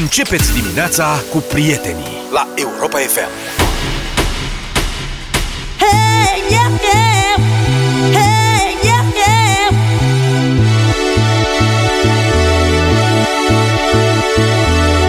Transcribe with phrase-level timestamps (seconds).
[0.00, 3.28] Începeți dimineața cu prietenii la Europa FM.
[5.78, 7.38] Hey, yeah, yeah.
[8.12, 9.70] Hey, yeah, yeah.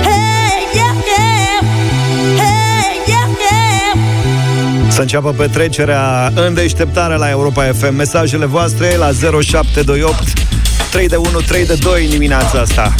[0.03, 1.63] Hey, yeah, yeah.
[2.38, 4.92] Hey, yeah, yeah.
[4.92, 7.96] Să înceapă petrecerea în deșteptare la Europa FM.
[7.96, 9.12] Mesajele voastre la
[9.42, 10.24] 0728
[10.92, 12.96] 3 de 1, 3 de 2 dimineața asta.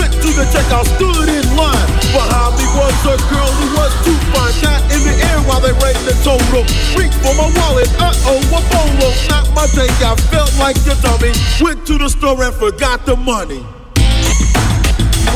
[0.00, 1.88] Went to the checkout, stood in line.
[2.16, 4.54] Behind me was a girl who was too fine.
[4.64, 6.64] Got in the air while they rang the total.
[6.96, 9.08] Reach for my wallet, uh-oh, a bolo.
[9.28, 11.32] Not my day, I felt like a dummy.
[11.60, 13.60] Went to the store and forgot the money.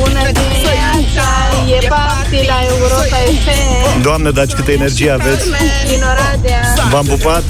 [0.00, 1.28] Bună dimineața,
[1.76, 5.44] e party la Europa FM Doamne, dați câtă energie aveți!
[5.88, 6.62] din Oradea.
[6.90, 7.44] V-am pupat!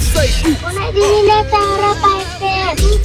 [0.61, 1.59] Bună dimineața,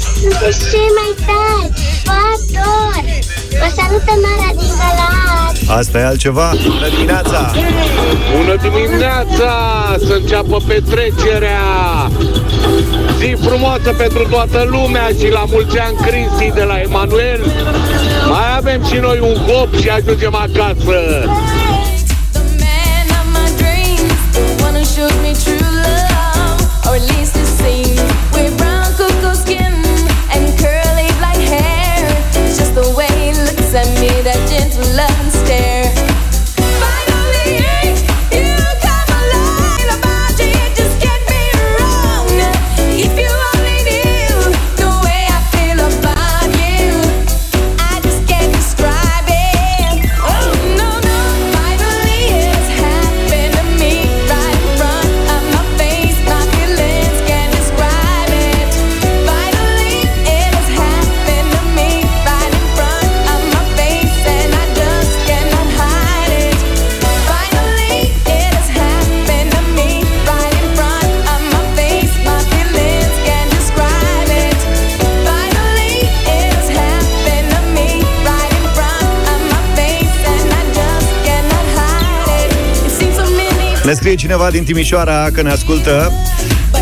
[0.00, 0.20] Europa FM!
[0.20, 1.72] Sunteți cei mai tari!
[2.04, 3.04] Vă ador!
[3.50, 5.70] Vă salută Mara din Galați!
[5.70, 6.52] Asta e altceva?
[6.62, 7.52] Bună dimineața!
[8.36, 9.52] Bună dimineața!
[10.06, 11.60] Să înceapă petrecerea!
[13.18, 17.44] Zi frumoasă pentru toată lumea și la mulți ani Cristi de la Emanuel!
[18.28, 21.24] Mai avem și noi un hop și ajungem acasă!
[84.00, 86.12] Scrie cineva din Timișoara că ne ascultă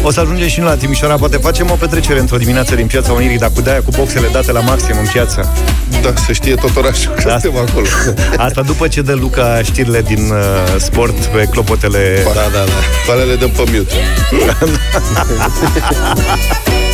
[0.02, 3.12] o să ajungem și noi la Timișoara Poate facem o petrecere într-o dimineață din Piața
[3.12, 5.52] Unirii Dar cu de cu boxele date la maxim în piață
[6.02, 7.38] Da, să știe tot orașul că Da.
[7.38, 7.86] suntem acolo.
[8.46, 12.72] Asta după ce dă Luca știrile din uh, sport Pe clopotele Da, da, da.
[13.06, 13.94] Pe alea le dăm pe mute.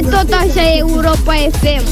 [0.00, 1.82] continue tot așa Europa FM.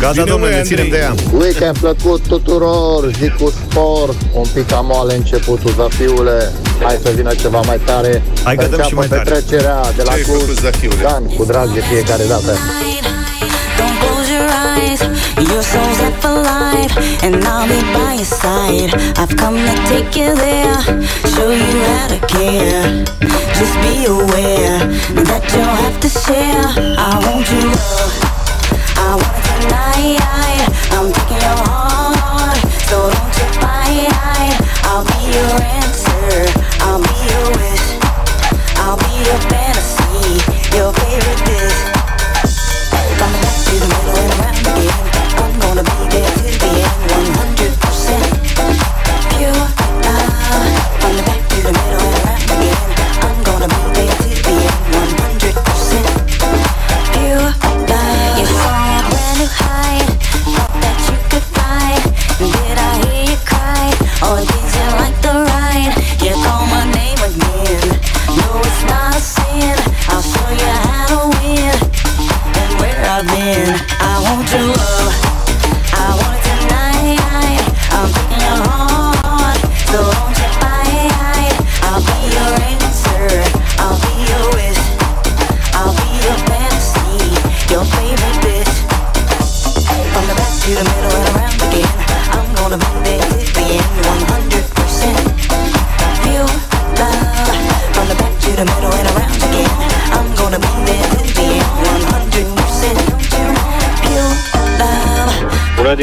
[0.00, 1.26] Gata, Bine, domnule, măi, ne ținem de Andrei.
[1.30, 6.52] ea Weekend plăcut tuturor, zi cu sport, un pic amoale începutul, zafiule,
[6.82, 8.22] hai să vină ceva mai tare.
[8.44, 9.22] Hai că Să dăm și înceapă mai tare.
[9.22, 11.02] petrecerea de la Ce ai Cluj, făcut, Zafiule?
[11.02, 12.52] Dan, cu drag de fiecare dată.
[13.78, 15.00] Don't close your eyes,
[15.50, 16.94] your soul's up for life,
[17.24, 18.90] and I'll be by your side.
[19.22, 20.78] I've come to take you there,
[21.34, 23.02] show you how to care.
[23.58, 24.78] Just be aware
[25.24, 26.66] that you'll have to share.
[26.98, 28.14] I want you love.
[28.98, 30.18] I want it tonight.
[30.90, 32.58] I'm taking your heart,
[32.88, 34.10] so don't you fight.
[34.84, 35.93] I'll be your answer.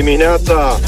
[0.04, 0.80] Dimineața!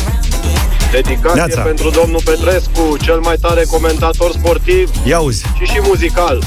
[0.91, 1.61] Dedicație Neața.
[1.61, 5.43] pentru domnul Petrescu, cel mai tare comentator sportiv Ia uzi.
[5.57, 6.43] și și muzical.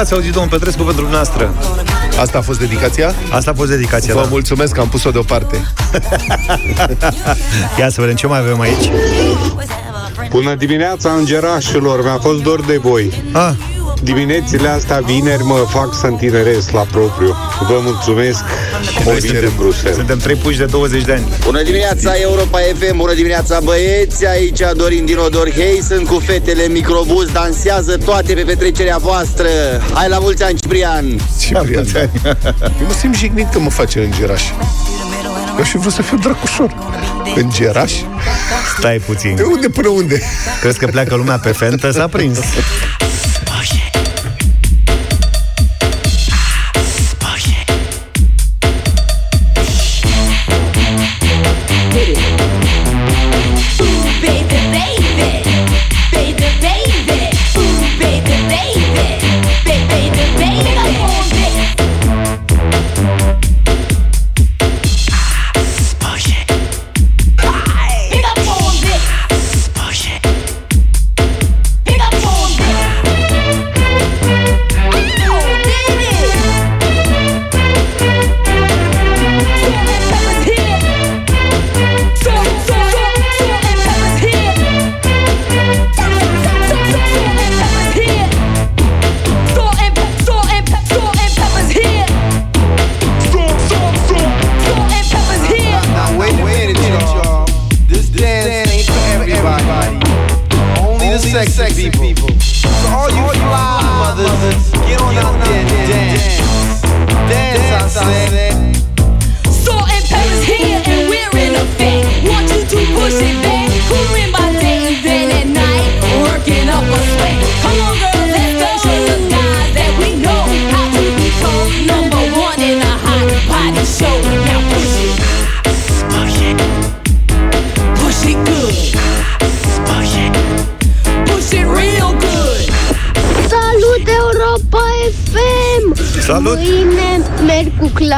[0.00, 1.54] Ați auzit, domnul Petrescu, pentru dumneavoastră.
[2.20, 3.14] Asta a fost dedicația?
[3.30, 4.26] Asta a fost dedicația, Vă da.
[4.30, 5.64] mulțumesc că am pus-o deoparte.
[7.78, 8.90] Ia să vedem ce mai avem aici.
[10.30, 13.22] Bună dimineața, îngerașilor, mi-a fost dor de voi.
[13.32, 13.50] Ah,
[14.02, 17.36] Diminețile astea, vineri, mă fac să întineresc la propriu.
[17.68, 18.40] Vă mulțumesc.
[19.04, 19.96] noi Moș din suntem, Bruxelles.
[19.96, 21.24] suntem trei puși de 20 de ani.
[21.44, 26.66] Bună dimineața, Europa FM, bună dimineața, băieți, aici Dorin din Odor Hei, sunt cu fetele
[26.68, 29.48] microbuz, dansează toate pe petrecerea voastră.
[29.94, 31.20] Hai la mulți ani, Ciprian!
[31.40, 32.00] Ciprian, da.
[32.80, 34.42] Eu mă simt jignit că mă face îngeraș.
[35.58, 36.74] Eu și vreau să fiu dracușor.
[37.34, 37.92] Îngeraș?
[38.78, 39.34] Stai puțin.
[39.34, 40.22] De unde până unde?
[40.60, 41.90] Crezi că pleacă lumea pe fentă?
[41.90, 42.38] S-a prins.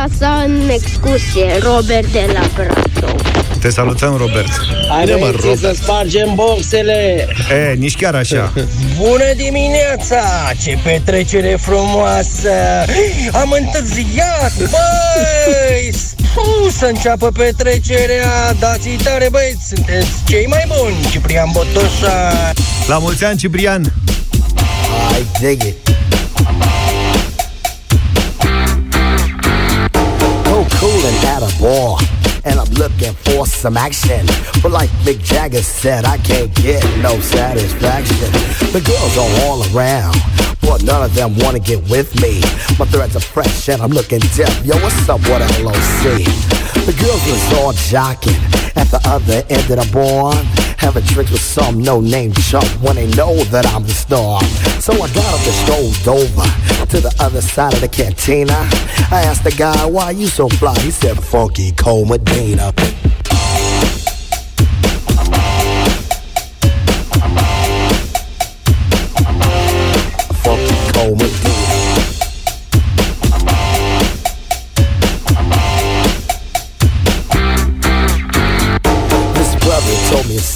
[0.08, 3.20] cu clasa în excursie, Robert de la Brașov.
[3.60, 4.48] Te salutăm, Robert.
[4.88, 5.76] Hai Bine, mă, băieții Robert.
[5.76, 8.52] să spargem boxele E, nici chiar așa.
[8.98, 10.52] Bună dimineața!
[10.62, 12.50] Ce petrecere frumoasă!
[13.32, 15.92] Am întârziat, băi!
[16.34, 18.52] Puh, să înceapă petrecerea!
[18.58, 19.68] Dați-i tare, băieți!
[19.68, 20.94] Sunteți cei mai buni!
[21.10, 22.52] Ciprian Botoșa!
[22.88, 23.92] La mulți ani, Ciprian!
[25.18, 25.74] I dig
[30.78, 30.84] it.
[30.84, 31.98] So cool and at a bar.
[32.44, 34.26] And I'm looking for some action.
[34.62, 38.32] But like Mick Jagger said, I can't get no satisfaction.
[38.72, 40.16] The girls are all around.
[40.60, 42.40] But none of them wanna get with me.
[42.78, 44.64] My threads are fresh and I'm looking deaf.
[44.64, 46.24] Yo, what's up with LOC?
[46.86, 48.38] The girls was all jocking
[48.76, 50.34] at the other end of the bar.
[50.78, 54.42] Having drinks with some no-name chump when they know that I'm the star.
[54.80, 58.54] So I got up and strolled over to the other side of the cantina.
[59.10, 60.78] I asked the guy, why you so fly?
[60.80, 61.72] He said, Funky.
[61.72, 62.72] Funky Medina.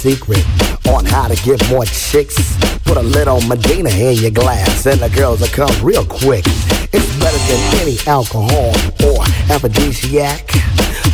[0.03, 0.45] Secret
[0.89, 2.35] on how to get more chicks.
[2.83, 6.43] Put a little Medina in your glass, and the girls will come real quick.
[6.91, 8.75] It's better than any alcohol
[9.07, 10.49] or aphrodisiac.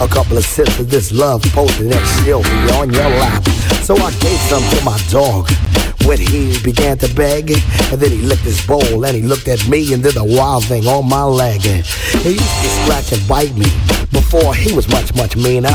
[0.01, 3.43] A couple of sips of this love potion and she'll be on your lap.
[3.83, 5.68] So I gave some to my dog.
[6.09, 9.67] When he began to beg, and then he licked his bowl and he looked at
[9.67, 11.61] me and did a wild thing on my leg.
[11.61, 13.69] He used to scratch and bite me
[14.09, 15.69] before he was much, much meaner.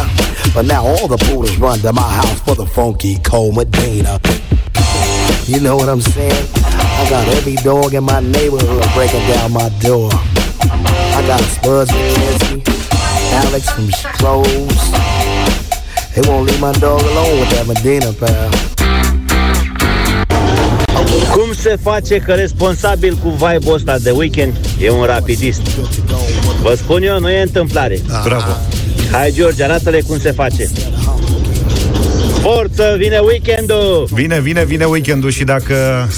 [0.53, 4.19] But now all the poodles run to my house for the funky cold Medina.
[5.47, 6.49] You know what I'm saying?
[6.67, 10.11] I got every dog in my neighborhood breaking down my door.
[11.15, 12.67] I got Spuds McKenzie,
[13.47, 14.83] Alex from Strohs.
[16.13, 18.74] They won't leave my dog alone with that Medina, pal.
[21.33, 25.61] Cum se face că responsabil cu vibe-ul ăsta de weekend e un rapidist?
[26.63, 28.01] Vă spun eu, nu e întâmplare.
[28.25, 28.53] Bravo.
[29.11, 30.71] Hai, George, arată-le cum se face.
[32.45, 34.09] Forță, vine weekendul!
[34.13, 36.09] Vine, vine, vine weekendul și dacă...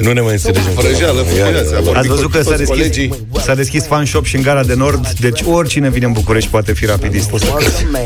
[0.00, 0.72] Nu ne mai înțelegem.
[0.74, 3.12] Vrăjeală, Iar- iar- Ați văzut că s-a toți deschis, colegii.
[3.44, 6.72] s-a deschis fan shop și în gara de nord, deci oricine vine în București poate
[6.72, 7.32] fi rapidist.
[7.32, 7.52] was a
[7.90, 8.02] man.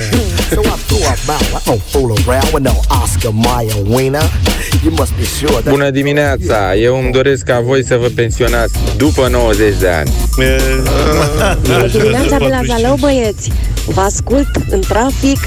[0.51, 1.63] So I threw up out.
[1.63, 2.73] I don't fool around with no
[3.03, 4.31] Oscar Mayer wiener.
[4.85, 6.75] You must be sure that Bună dimineața!
[6.77, 10.11] Eu îmi doresc ca voi să vă pensionați după 90 de ani.
[11.63, 13.51] Bună dimineața de la Zalău, băieți!
[13.87, 15.39] Vă ascult în trafic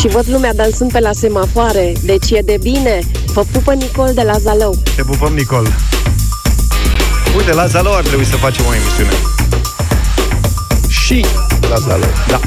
[0.00, 2.98] și văd lumea dansând pe la semafoare, deci e de bine.
[3.26, 4.78] Vă pupă Nicol de la Zalău.
[4.96, 5.66] Te pupăm, Nicol.
[7.36, 9.10] Uite, la Zalău ar trebui să facem o emisiune.
[10.88, 11.24] Și
[11.68, 12.08] la Zalău.
[12.28, 12.40] Da.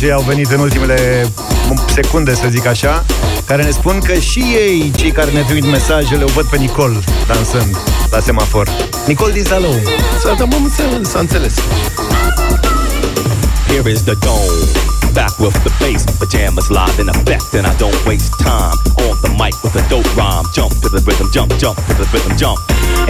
[0.00, 1.28] Mesaje au venit în ultimele
[1.94, 3.04] secunde, să zic așa,
[3.44, 7.04] care ne spun că și ei, cei care ne trimit mesajele, o văd pe Nicol
[7.26, 7.76] dansând
[8.10, 8.68] la semafor.
[9.06, 9.74] Nicol din Zalău.
[10.22, 10.56] S-a, da, mă,
[11.02, 11.54] s-a înțeles.
[13.68, 14.56] Here is the dome.
[15.12, 19.32] Back with the bass, pajamas live in effect, and I don't waste time on the
[19.42, 20.46] mic with a dope rhyme.
[20.54, 22.58] Jump to the rhythm, jump, jump to the rhythm, jump.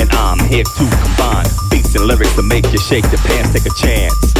[0.00, 3.66] And I'm here to combine beats and lyrics to make you shake your pants, take
[3.72, 4.39] a chance.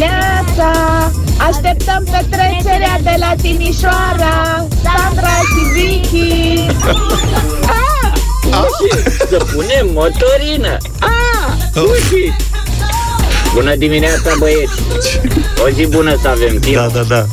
[0.00, 0.70] Dimineața!
[1.48, 6.66] Așteptăm petrecerea de la Timișoara, Sandra și Vicky!
[8.52, 8.66] Ah!
[8.66, 10.76] Uși, să punem motorină!
[11.00, 11.82] Ah!
[11.90, 12.32] Uși!
[13.54, 14.72] Bună dimineața, băieți!
[15.64, 16.74] O zi bună să avem, timp!
[16.74, 17.26] Da, da, da.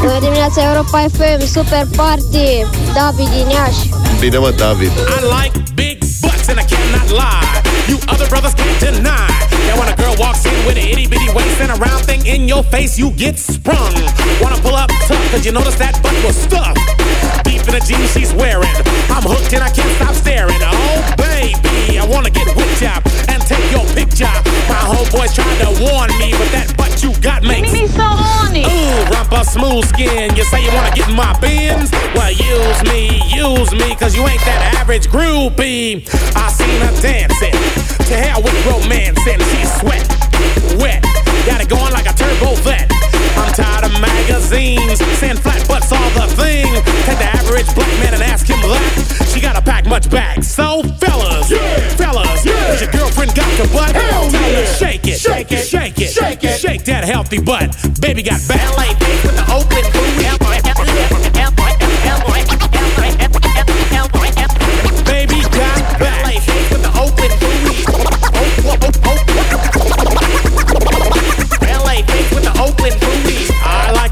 [0.00, 3.88] Bună dimineața Europa FM, super party David din Iași
[4.18, 4.90] Bine, mă, David.
[4.90, 7.59] I like big butts and I cannot lie.
[7.90, 9.26] You other brothers can't deny.
[9.66, 12.24] Now when a girl walks in with an itty bitty waist and a round thing
[12.24, 13.94] in your face, you get sprung.
[14.40, 17.49] Wanna pull up tough, cause you notice that butt was stuffed.
[17.70, 18.74] The jeans she's wearing.
[19.14, 20.58] I'm hooked and I can't stop staring.
[20.58, 24.26] Oh baby, I wanna get whipped up and take your picture.
[24.66, 28.66] My homeboys tried to warn me, but that butt you got makes me so horny.
[28.66, 30.34] Ooh, rumpa smooth skin.
[30.34, 31.94] You say you wanna get in my bins?
[32.10, 36.02] Well, use me, use me, cause you ain't that average groupie.
[36.34, 37.54] I seen her dancing.
[38.10, 40.02] To hell with romance and she's sweat,
[40.82, 41.06] wet.
[41.46, 42.90] Got it going like a turbo vet.
[43.40, 46.68] I'm tired of magazines saying flat butts all the thing.
[47.08, 49.28] Take the average black man and ask him that.
[49.32, 50.44] She gotta pack much back.
[50.44, 51.88] So fellas, yeah.
[51.96, 53.92] fellas, has your girlfriend got your butt?
[53.92, 57.74] Tell her to shake it, shake it, shake it, shake it, shake that healthy butt.
[58.00, 60.39] Baby got ballet feet with the open Baby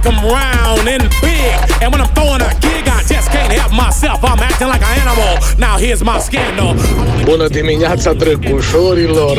[0.09, 1.83] I like 'em round and big.
[1.83, 4.19] And when I'm throwing a gig, I just can't help myself.
[4.25, 5.33] I'm acting like an animal.
[5.59, 6.75] Now here's my scandal.
[7.25, 9.37] Bună dimineața, drăgușorilor!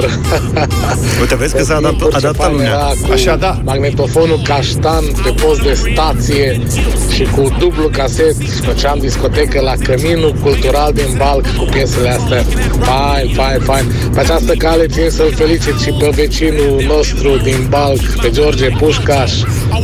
[1.22, 2.78] Uite, vezi că s-a adaptat, adaptat lumea.
[3.12, 3.62] Așa, da.
[3.64, 6.62] Magnetofonul caștan pe post de stație
[7.14, 8.36] și cu dublu caset
[8.66, 12.44] făceam discotecă la Căminul Cultural din Balc cu piesele astea.
[12.80, 13.86] Fain, fain, fain.
[14.14, 19.32] Pe această cale țin să-l felicit și pe vecinul nostru din Balc, pe George Pușcaș.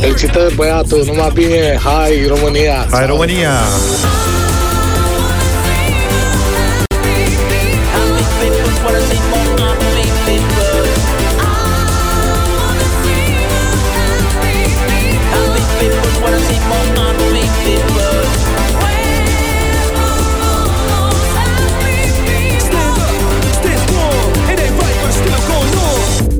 [0.00, 2.86] Felicitări, băiatul, numai bine, hai România!
[2.90, 3.50] Hai România!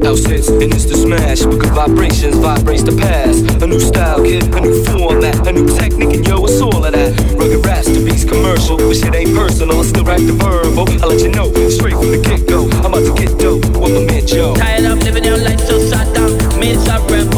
[0.07, 3.43] House hits and it's the smash because vibrations vibrates the past.
[3.61, 6.93] A new style, kid, a new format, a new technique, and yo, it's all of
[6.93, 7.11] that.
[7.35, 9.81] Rugged raps to beats commercial, but shit ain't personal.
[9.81, 10.87] I still rap the verbal.
[11.03, 12.71] I'll let you know straight from the get go.
[12.87, 14.55] I'm about to get dope with my man Joe.
[14.55, 17.36] Tired of living your life so shut down, means a rebel.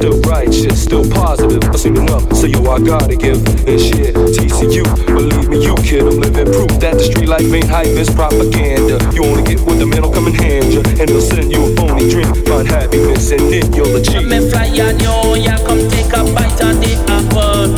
[0.00, 1.62] Still right, shit, still positive.
[1.68, 3.36] I seen enough, so yo, I gotta give.
[3.68, 7.68] And shit, TCU, believe me, you kid, I'm living proof that the street life ain't
[7.68, 8.96] hype, it's propaganda.
[9.12, 11.68] You only get what the man will come and hand you, and they'll send you
[11.68, 12.32] a phony dream.
[12.48, 14.24] Find happiness, and then you'll achieve.
[14.24, 17.68] Me fly on you, yeah, come take a bite of the apple.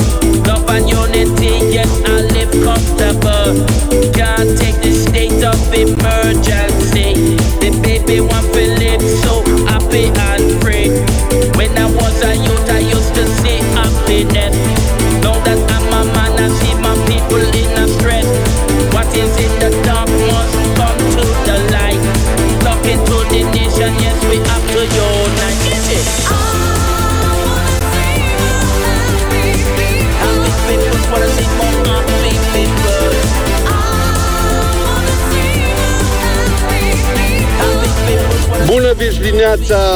[0.46, 3.66] Love and unity, yes, I live comfortable.
[4.14, 6.82] Can't take the state of emergency.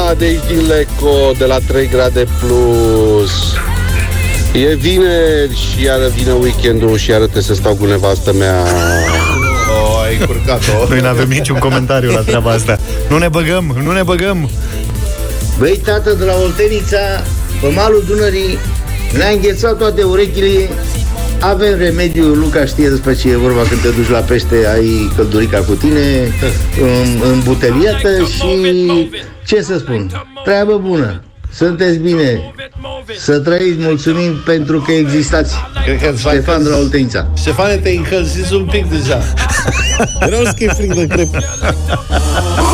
[0.06, 3.32] Dimineața de aici din Leco, de la 3 grade plus.
[4.52, 8.62] E vineri și iară vine weekendul și iară trebuie să stau cu nevastă mea.
[9.82, 10.88] O, ai curcat-o.
[10.88, 12.78] Noi nu avem niciun comentariu la treaba asta.
[13.08, 14.50] Nu ne băgăm, nu ne băgăm.
[15.58, 17.22] Băi, tată, de la Oltenița,
[17.60, 18.58] pe malul Dunării,
[19.16, 20.68] ne-a înghețat toate urechile.
[21.46, 25.58] Avem remediu, Luca știe despre ce e vorba când te duci la pește, ai căldurica
[25.58, 26.00] cu tine,
[26.80, 29.10] în, în buteliată și
[29.46, 30.10] ce să spun,
[30.44, 31.22] treabă bună.
[31.52, 32.54] Sunteți bine,
[33.18, 35.54] să trăiți, mulțumim pentru că existați.
[35.84, 37.28] Cred că Ștefan de la Oltenița.
[37.36, 39.22] Ștefane, te încălziți un pic deja.
[40.20, 41.28] Vreau să e frig de crep.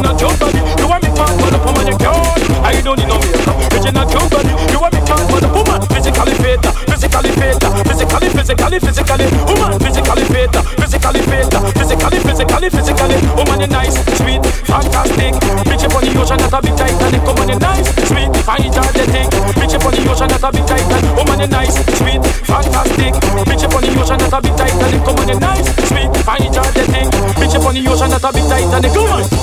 [0.00, 0.16] makeup.
[0.16, 0.60] Original cute body.
[0.76, 2.60] You want me man, but the woman you cute.
[2.60, 3.56] I don't need no makeup.
[3.72, 4.52] Original cute body.
[4.72, 7.56] You want me man, but the woman physically fit, physically fit,
[7.88, 9.26] physically, physically, physically.
[9.48, 13.18] Woman physically fit, physically fit, physically, physically, physically.
[13.36, 15.32] Woman, you nice, sweet, fantastic.
[15.64, 17.22] Bitch up on the ocean, not a big Titanic.
[17.24, 19.28] Woman, you nice, sweet, energetic.
[19.56, 21.12] Bitch up on the ocean, not a big Titanic.
[21.16, 23.12] Woman, you nice, sweet, fantastic.
[23.48, 25.02] Bitch up on the ocean, not a big Titanic.
[25.06, 27.08] Woman, you nice, sweet, energetic.
[27.40, 28.92] Bitch up on the ocean, not a big Titanic.
[28.92, 29.35] Come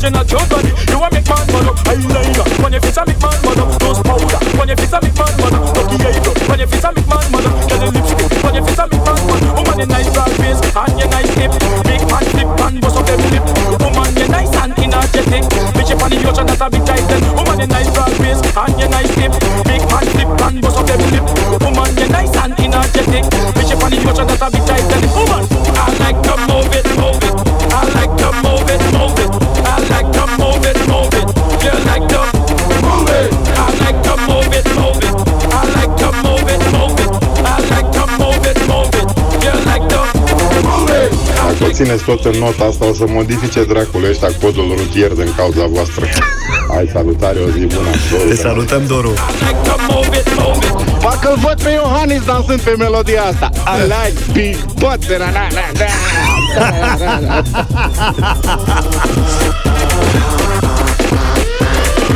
[0.00, 0.20] makeup.
[0.20, 1.76] Original cute body, you a make man man up.
[1.84, 3.80] Eyeliner, when your face a make man man up.
[3.80, 5.76] Nose powder, when your face a make man man up.
[5.76, 7.54] Lucky eyebrow, when your face a make man man up.
[7.68, 9.56] The lipstick, when your face a make man man up.
[9.60, 11.52] Woman, you nice broad face and you nice hip.
[11.84, 13.44] Big man flip and bust up them lip.
[13.76, 15.44] Woman, you nice and energetic.
[15.76, 17.20] Bitch up on the ocean, that's a big titan.
[17.36, 19.32] Woman, you nice broad face and you nice hip.
[19.68, 21.26] Big man flip and bust up them lip.
[21.60, 23.24] Woman, you nice and energetic.
[23.52, 25.04] Bitch up on the ocean, that's a big titan.
[25.12, 25.44] Woman,
[41.82, 46.04] țineți tot în nota asta, o să modifice dracul ăștia codul rutier din cauza voastră.
[46.74, 47.88] Hai, salutare, o zi bună.
[48.28, 49.12] Te salutăm, Doru.
[51.02, 55.78] Parcă-l văd pe Iohannis dansând pe melodia asta I like big butt da, da, da,
[55.78, 57.42] da.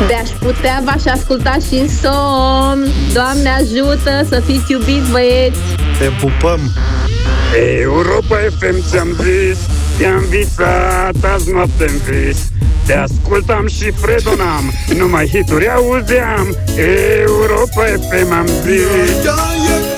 [0.09, 2.89] De-aș putea, v-aș asculta și în somn.
[3.13, 5.59] Doamne ajută să fiți iubiți, băieți!
[5.99, 6.61] Te pupăm!
[7.57, 9.59] Europa FM ți-am zis
[9.99, 12.39] Te-am visat azi noapte în vis
[12.87, 16.57] Te ascultam și fredonam Numai hituri auzeam.
[16.77, 19.94] Europa FM am zis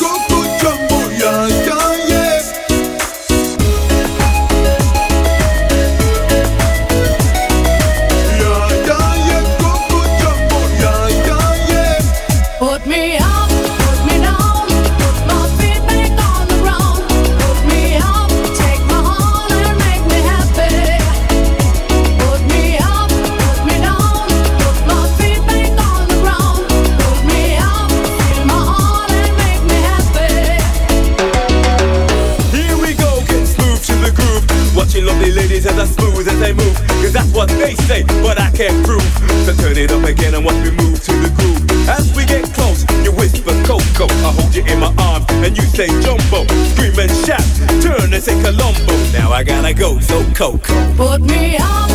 [50.36, 50.96] go, so Coco.
[50.96, 51.85] Put me up,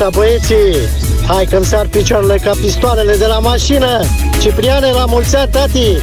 [0.00, 0.88] dimineața, băieții!
[1.26, 4.00] Hai că-mi sar picioarele ca pistoarele de la mașină!
[4.40, 5.96] Cipriane, la mulți ani, tati!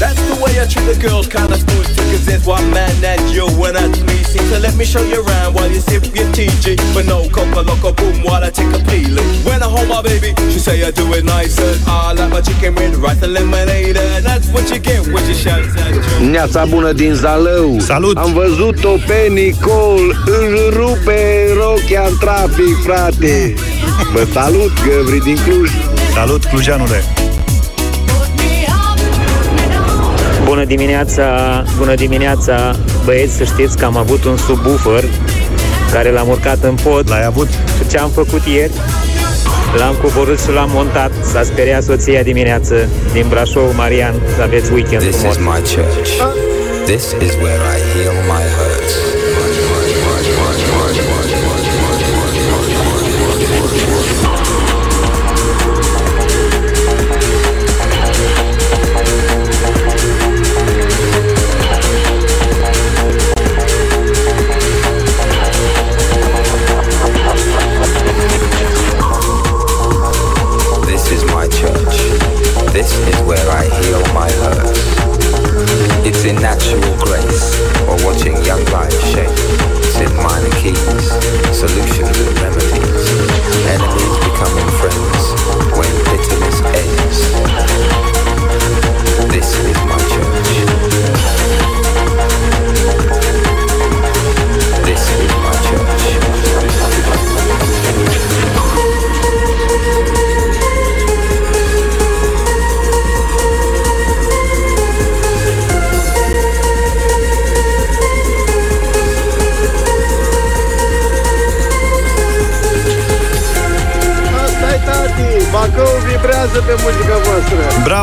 [0.00, 3.18] That's the way I treat the girls, kinda smooth too, cause there's one man that
[3.36, 4.16] you and that's me.
[4.30, 6.64] See, so let me show you around while you sip your TG.
[6.94, 8.16] But no coca loco boom
[10.04, 11.72] baby, she say I do it nicer.
[11.86, 13.96] I like my chicken with rice and lemonade.
[13.96, 16.28] And that's what you get when you shout at Joe.
[16.30, 23.54] Neața bună din Zalău Salut Am văzut-o pe Nicol Își rupe rochia în trafic, frate
[24.12, 25.70] Vă salut, Găvri din Cluj
[26.14, 27.02] Salut, Clujanule
[30.44, 31.24] Bună dimineața,
[31.78, 35.04] bună dimineața Băieți, să știți că am avut un subwoofer
[35.92, 37.48] Care l-am urcat în pod L-ai avut?
[37.48, 38.72] Și ce am făcut ieri?
[39.78, 45.02] L-am coborât și l-am montat S-a speriat soția dimineață Din Brașov, Marian Să aveți weekend
[45.02, 46.10] This frumos is my church.
[46.84, 48.73] This is where I heal my hurts.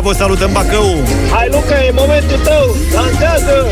[0.02, 0.26] Voastră!
[0.26, 0.98] Bravo, salutăm Bacău!
[1.32, 2.76] Hai, Luca, e momentul tău!
[2.94, 3.68] Dansează!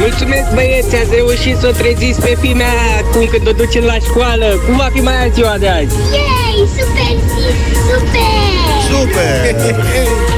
[0.00, 4.46] Mulțumesc băieți, ați reușit să o treziți pe fimea acum când o ducem la școală.
[4.66, 5.94] Cum va fi mai azi ziua de azi?
[6.12, 6.68] Yay!
[6.76, 7.46] Super zi!
[7.88, 8.36] Super!
[8.88, 10.36] Super!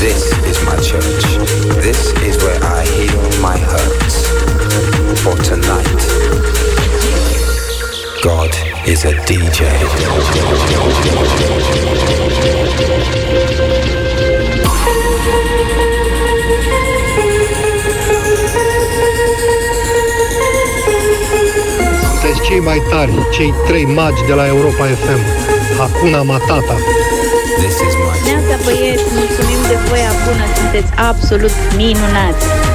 [0.00, 1.24] This is my church.
[1.84, 4.26] This is where I heal my hurts.
[5.20, 6.00] For tonight,
[8.22, 8.50] God
[8.86, 9.12] is a
[22.02, 25.20] Sunteți cei mai tari, cei trei magi de la Europa FM.
[25.78, 26.76] Hakuna Matata.
[27.58, 29.29] This is my Neața băieți, mulțumim de
[29.88, 32.69] voia bună, sunteți absolut minunați.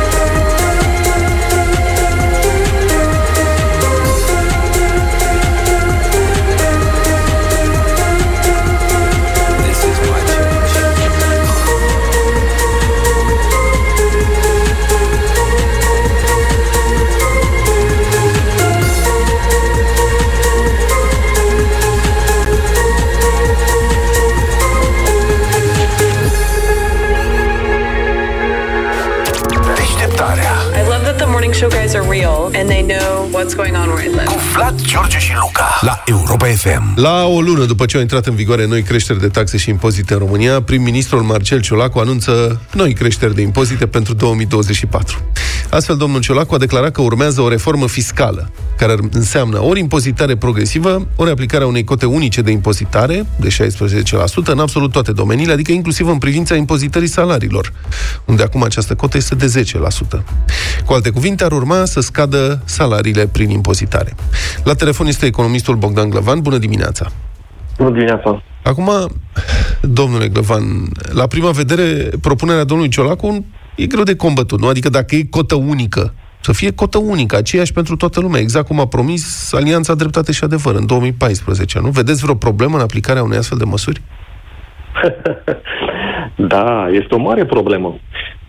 [33.36, 34.32] What's going on where I live.
[34.54, 38.36] Vlad, George și Luca La Europa FM La o lună după ce au intrat în
[38.36, 43.36] vigoare noi creșteri de taxe și impozite în România, prim-ministrul Marcel Ciolacu anunță noi creșteri
[43.36, 45.18] de impozite pentru 2024.
[45.76, 51.08] Astfel, domnul Ciolacu a declarat că urmează o reformă fiscală, care înseamnă ori impozitare progresivă,
[51.16, 56.08] ori aplicarea unei cote unice de impozitare, de 16%, în absolut toate domeniile, adică inclusiv
[56.08, 57.74] în privința impozitării salariilor,
[58.26, 59.64] unde acum această cotă este de
[60.18, 60.24] 10%.
[60.86, 64.16] Cu alte cuvinte, ar urma să scadă salariile prin impozitare.
[64.64, 66.42] La telefon este economistul Bogdan Glăvan.
[66.42, 67.12] Bună dimineața!
[67.78, 68.44] Bună dimineața!
[68.64, 68.92] Acum,
[69.82, 70.64] domnule Glăvan,
[71.12, 74.68] la prima vedere, propunerea domnului Ciolacu e greu de combătut, nu?
[74.68, 78.80] Adică dacă e cotă unică, să fie cotă unică, aceeași pentru toată lumea, exact cum
[78.80, 81.90] a promis Alianța Dreptate și Adevăr în 2014, nu?
[81.90, 84.02] Vedeți vreo problemă în aplicarea unei astfel de măsuri?
[86.36, 87.88] Da, este o mare problemă.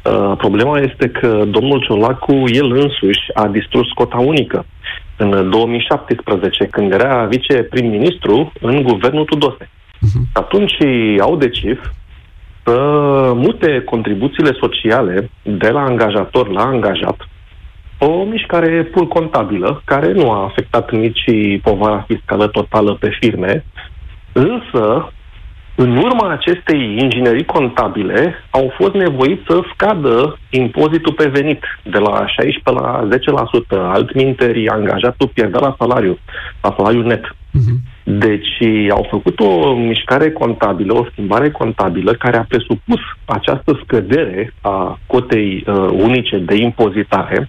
[0.04, 4.66] Uh, problema este că domnul Ciolacu, el însuși, a distrus cota unică
[5.16, 9.64] în 2017, când era viceprim-ministru în guvernul Tudose.
[9.68, 10.32] Uh-huh.
[10.32, 10.74] Atunci
[11.20, 11.78] au decis
[12.66, 17.28] să mute contribuțiile sociale de la angajator la angajat,
[17.98, 21.24] o mișcare pur contabilă, care nu a afectat nici
[21.62, 23.64] povara fiscală totală pe firme,
[24.32, 25.12] însă
[25.74, 32.26] în urma acestei inginerii contabile, au fost nevoiți să scadă impozitul pe venit de la
[32.26, 33.48] 16 la
[33.88, 33.92] 10%.
[33.92, 36.18] Altminteri, angajatul pierdea la salariu,
[36.62, 37.24] la salariu net.
[37.24, 37.95] Uh-huh.
[38.08, 38.58] Deci
[38.90, 45.64] au făcut o mișcare contabilă, o schimbare contabilă care a presupus această scădere a cotei
[45.66, 47.48] uh, unice de impozitare,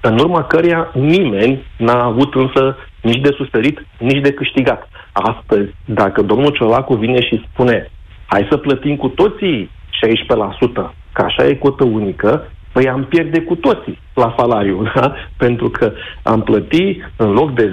[0.00, 4.88] în urma căreia nimeni n-a avut însă nici de suferit, nici de câștigat.
[5.12, 7.90] Astăzi, dacă domnul Ciolacu vine și spune
[8.26, 9.70] hai să plătim cu toții
[10.06, 15.14] 16%, că așa e cotă unică, păi am pierde cu toții la salariu, da?
[15.36, 17.72] pentru că am plătit în loc de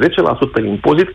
[0.62, 1.10] 10% impozit,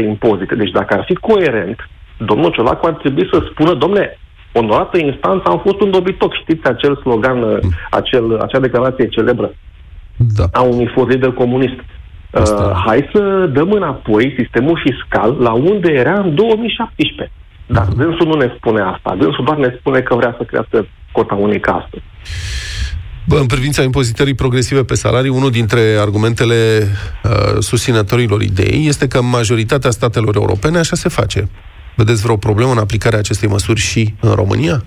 [0.00, 0.52] 16% impozit.
[0.52, 4.18] Deci dacă ar fi coerent, domnul Ciolacu ar trebui să spună, domnule,
[4.52, 6.34] onorată instanță, am fost un dobitoc.
[6.34, 7.58] Știți acel slogan, uh,
[7.90, 9.54] acel, acea declarație celebră
[10.16, 10.44] da.
[10.52, 11.78] a unui fost lider comunist.
[11.78, 17.30] Uh, hai să dăm înapoi sistemul fiscal la unde era în 2017.
[17.66, 19.16] Dar dânsul nu ne spune asta.
[19.18, 22.04] Dânsul doar ne spune că vrea să crească cota unică astăzi.
[23.28, 26.54] Bă, în privința impozitării progresive pe salarii, unul dintre argumentele
[27.24, 31.48] uh, susținătorilor ideii este că în majoritatea statelor europene așa se face.
[31.96, 34.82] Vedeți vreo problemă în aplicarea acestei măsuri și în România?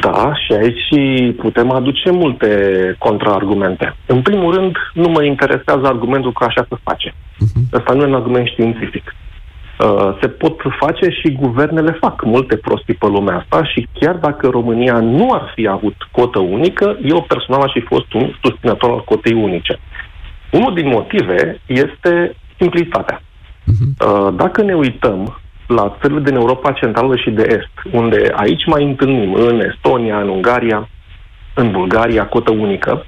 [0.00, 2.48] Da, și aici putem aduce multe
[2.98, 3.96] contraargumente.
[4.06, 7.14] În primul rând, nu mă interesează argumentul că așa se face.
[7.72, 9.14] Ăsta nu e un argument științific.
[9.82, 14.48] Uh, se pot face și guvernele fac multe prostii pe lumea asta și chiar dacă
[14.48, 19.04] România nu ar fi avut cotă unică, eu personal aș fi fost un susținător al
[19.04, 19.78] cotei unice.
[20.50, 23.22] Unul din motive este simplitatea.
[23.66, 28.84] Uh, Dacă ne uităm la țările din Europa Centrală și de Est, unde aici mai
[28.84, 30.88] întâlnim, în Estonia, în Ungaria,
[31.54, 33.06] în Bulgaria, cotă unică,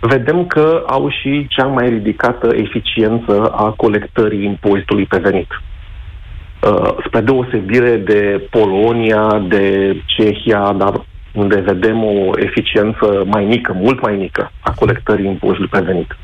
[0.00, 5.48] vedem că au și cea mai ridicată eficiență a colectării impozitului pe venit.
[6.68, 14.02] Uh, spre deosebire de Polonia, de Cehia, dar unde vedem o eficiență mai mică, mult
[14.02, 16.16] mai mică, a colectării impozitului pe venit.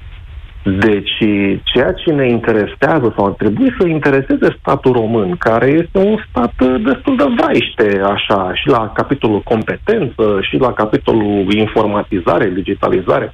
[0.63, 1.17] Deci,
[1.65, 6.53] ceea ce ne interesează sau ar trebui să intereseze statul român, care este un stat
[6.61, 13.33] uh, destul de vraiște, așa, și la capitolul competență, și la capitolul informatizare, digitalizare,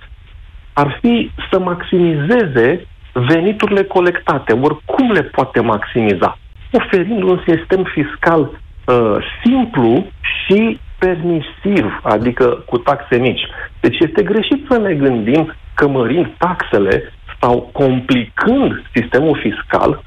[0.73, 4.53] ar fi să maximizeze veniturile colectate.
[4.53, 6.39] Oricum le poate maximiza?
[6.77, 10.07] Oferind un sistem fiscal uh, simplu
[10.45, 13.47] și permisiv, adică cu taxe mici.
[13.81, 20.03] Deci este greșit să ne gândim că mărind taxele sau complicând sistemul fiscal,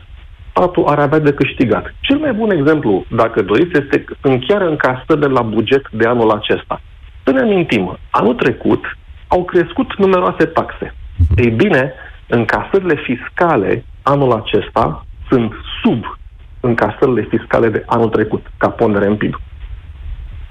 [0.50, 1.94] statul ar avea de câștigat.
[2.00, 6.32] Cel mai bun exemplu, dacă doriți, este că sunt chiar încasările la buget de anul
[6.32, 6.82] acesta.
[7.24, 10.96] Să ne amintim, anul trecut au crescut numeroase taxe.
[11.36, 11.94] Ei bine,
[12.28, 15.54] încasările fiscale anul acesta sunt
[15.84, 16.17] sub
[16.60, 19.36] încasările fiscale de anul trecut, ca pondere în PIB.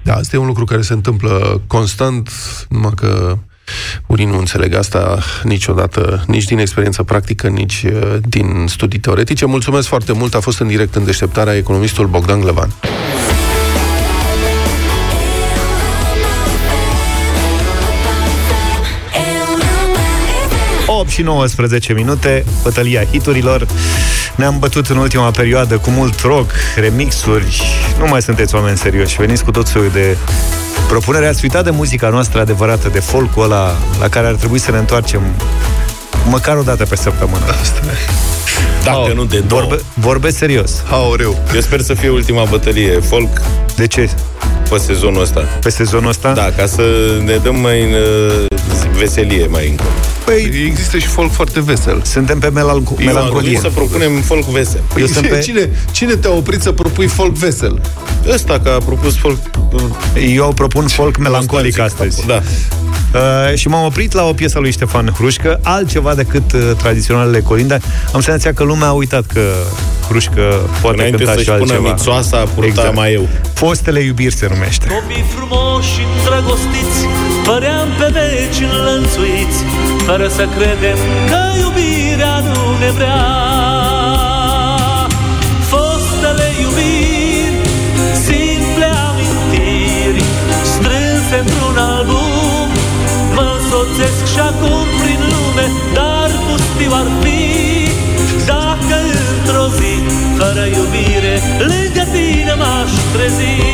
[0.02, 2.30] Da, asta e un lucru care se întâmplă constant,
[2.68, 3.36] numai că
[4.06, 9.46] unii nu înțeleg asta niciodată, nici din experiență practică, nici uh, din studii teoretice.
[9.46, 12.68] Mulțumesc foarte mult, a fost în direct în deșteptarea economistul Bogdan Glevan.
[21.06, 23.66] 8 și 19 minute, bătălia hiturilor.
[24.34, 27.62] Ne-am bătut în ultima perioadă cu mult rock, remixuri.
[27.98, 30.16] Nu mai sunteți oameni serioși, veniți cu tot soiul de
[30.88, 31.26] propunere.
[31.26, 34.78] Ați uitat de muzica noastră adevărată, de folcul ăla la care ar trebui să ne
[34.78, 35.20] întoarcem
[36.28, 37.44] măcar o dată pe săptămână.
[37.60, 37.80] Asta
[38.84, 39.60] Dacă nu de două.
[39.60, 40.82] Vorbe, vorbesc serios.
[40.90, 41.38] Aoleu.
[41.54, 43.40] Eu sper să fie ultima bătălie folk.
[43.76, 44.10] De ce?
[44.68, 45.40] Pe sezonul ăsta.
[45.60, 46.32] Pe sezonul ăsta?
[46.32, 46.82] Da, ca să
[47.24, 48.46] ne dăm mai în uh,
[48.96, 49.90] veselie mai încolo.
[50.26, 52.02] Păi, există și folk foarte vesel.
[52.04, 54.80] Suntem pe melanco- Eu am gândit să propunem folk vesel.
[54.92, 55.38] Păi, Eu sunt pe...
[55.38, 57.80] cine, cine te-a oprit să propui folk vesel?
[58.32, 59.38] Ăsta că a propus folk...
[60.34, 62.26] Eu propun folk melancolic astăzi.
[62.26, 62.42] Da.
[63.14, 67.40] Uh, și m-am oprit la o piesă a lui Ștefan Hrușcă, altceva decât uh, tradiționalele
[67.40, 67.80] colinde.
[68.12, 69.40] Am senzația că lumea a uitat că
[70.08, 71.88] Hrușcă poate Înainte cânta să-și și pună altceva.
[71.94, 73.28] mițoasa, purta mai eu.
[73.54, 74.86] Fostele iubiri se numește.
[74.86, 76.98] Copii frumoși îndrăgostiți
[77.48, 79.58] Păream pe veci înlănțuiți
[80.06, 80.98] Fără să credem
[81.30, 83.22] că iubirea nu ne vrea.
[85.70, 87.58] Fostele iubiri
[88.26, 90.22] Simple amintiri
[90.72, 92.66] Strânse într-un album
[93.36, 95.66] Mă însoțesc și acum prin lume
[95.96, 97.42] Dar pustiu ar fi
[98.52, 98.96] Dacă
[99.30, 99.94] într-o zi
[100.38, 101.34] Fără iubire
[101.70, 103.65] Lângă tine m-aș trezi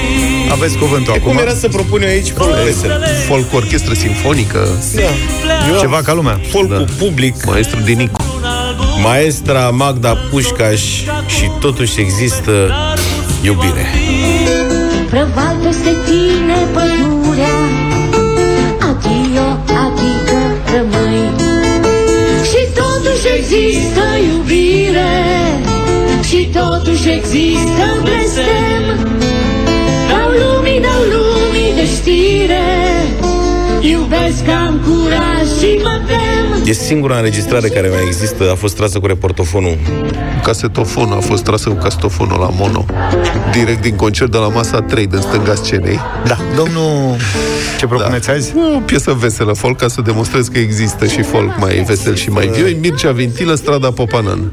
[0.53, 1.31] Aveți cuvântul E acum.
[1.31, 3.03] cum era să propun eu aici folk vesel?
[3.27, 4.69] Folk cu orchestră simfonică.
[4.95, 5.01] Da.
[5.73, 6.41] Eu Ceva am ca lumea.
[6.51, 7.45] Folcul public.
[7.45, 8.25] Maestru Dinicu.
[9.03, 10.81] Maestra Magda Pușcaș
[11.27, 12.53] și totuși există
[13.43, 13.87] iubire.
[15.11, 17.57] Prăval peste tine pădurea
[18.89, 19.47] Adio,
[19.85, 20.39] adică
[20.75, 21.31] rămâi
[22.51, 25.13] Și totuși există iubire
[26.29, 28.92] Și totuși există blestem
[36.65, 39.79] E singura înregistrare care mai există, a fost trasă cu reportofonul.
[40.43, 42.85] Casetofonul a fost trasă cu casetofonul la mono.
[43.53, 46.01] Direct din concert de la masa 3 din stânga scenei.
[46.27, 46.37] Da.
[46.57, 47.17] Domnul,
[47.79, 48.33] ce propuneți da.
[48.33, 48.53] azi?
[48.77, 52.47] O piesă veselă, folk, ca să demonstrez că există și folk mai vesel și mai
[52.47, 52.67] viu.
[52.67, 54.53] E Mircea Vintilă, strada Popanan.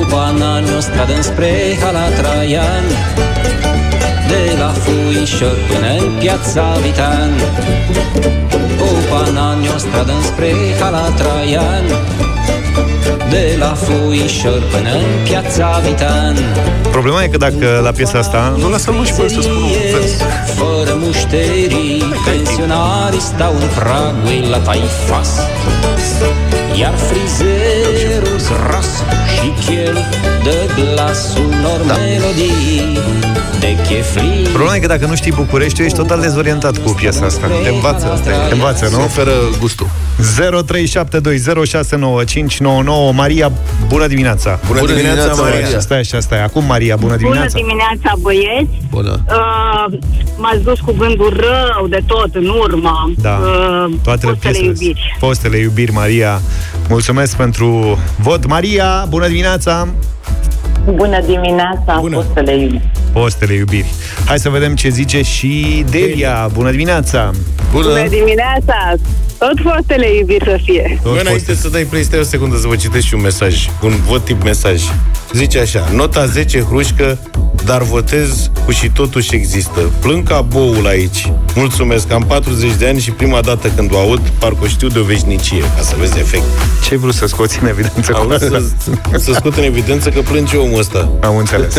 [0.00, 2.84] Opanani o stradă înspre Hala Traian
[4.28, 7.30] De la Fuișor până în piața Vitan
[9.12, 11.84] Opanani o stradă înspre Hala Traian
[13.30, 16.36] De la Fuișor până în piața Vitan.
[16.90, 18.54] Problema e că dacă la piesa asta...
[18.58, 20.12] Nu lasă mă și pe să spun un vers.
[20.54, 25.30] Fără mușterii, pensionarii stau în pragul la taifas
[26.80, 29.02] Iar frizerul gras
[29.42, 30.06] și chel
[30.44, 31.94] dă glas unor Da.
[31.94, 32.98] melodii
[33.60, 37.46] de chefli Problema e că dacă nu știi București, ești total dezorientat cu piesa asta.
[37.62, 38.48] Te învață, asta e.
[38.48, 38.96] Te învață, nu?
[38.96, 39.88] Se oferă gustul.
[40.20, 43.52] 0372069599 Maria,
[43.88, 44.58] bună dimineața!
[44.66, 45.60] Bună Bună dimineața, dimineața, Maria.
[45.60, 45.80] Maria!
[45.80, 46.42] Stai așa, stai.
[46.44, 47.58] Acum, Maria, bună dimineața!
[47.58, 48.70] Bună dimineața, băieți!
[48.90, 49.24] Bună!
[49.28, 49.98] Uh,
[50.36, 53.12] m-ați dus cu gândul rău de tot în urmă.
[53.16, 54.66] Da, Uh, toate fostele piesele.
[54.66, 55.16] iubiri.
[55.20, 56.40] Postele iubiri, Maria.
[56.88, 58.46] Mulțumesc pentru vot.
[58.46, 59.88] Maria, bună dimineața!
[60.90, 62.14] Bună dimineața, Bună.
[62.16, 62.90] fostele iubiri.
[63.12, 63.86] Postele iubiri.
[64.26, 66.50] Hai să vedem ce zice și Delia.
[66.52, 67.30] Bună dimineața!
[67.72, 68.92] Bună dimineața!
[69.38, 70.98] Tot fostele iubiri să fie.
[71.02, 73.92] Bă, înainte să dai play, stai o secundă să vă citesc și un mesaj, un
[74.06, 74.82] vot tip mesaj.
[75.32, 77.18] Zice așa, nota 10 hrușcă,
[77.64, 79.80] dar votez cu și totuși există.
[80.00, 81.32] Plâng ca boul aici.
[81.54, 84.98] Mulțumesc, am 40 de ani și prima dată când o aud, parcă o știu de
[84.98, 86.44] o veșnicie, ca să vezi efect.
[86.84, 88.62] Ce ai vrut să scoți în evidență Am cu vrut asta?
[89.12, 91.10] să, să scot în evidență că plânge omul ăsta.
[91.20, 91.74] Am înțeles.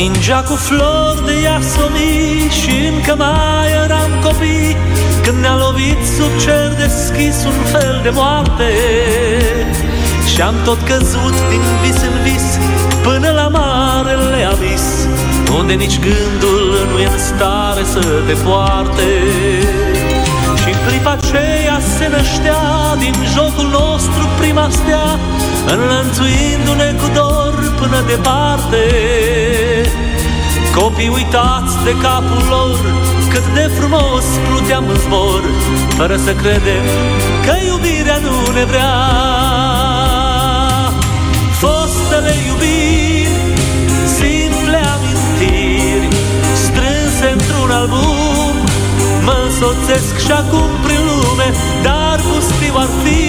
[0.00, 4.76] Ningea cu flori de iasomi și încă mai eram copii
[5.22, 8.70] Când ne-a lovit sub cer deschis un fel de moarte.
[10.34, 12.46] Și-am tot căzut din vis în vis
[13.02, 14.86] până la marele abis
[15.58, 19.08] Unde nici gândul nu e în stare să te poarte.
[19.64, 19.79] și în
[20.86, 22.62] clipa aceea se năștea
[22.98, 25.06] din jocul nostru prima stea
[25.74, 28.82] Înlănțuindu-ne cu dor până departe.
[30.76, 32.78] Copii uitați de capul lor
[33.32, 35.42] Cât de frumos pluteam în zbor
[35.96, 36.84] Fără să credem
[37.44, 38.94] că iubirea nu ne vrea.
[41.60, 43.36] Fostele iubiri
[44.18, 46.08] Simple amintiri
[46.54, 48.29] Strânse într-un album
[49.26, 51.48] Mă însoțesc și acum prin lume
[51.82, 53.22] Dar pustiu ar fi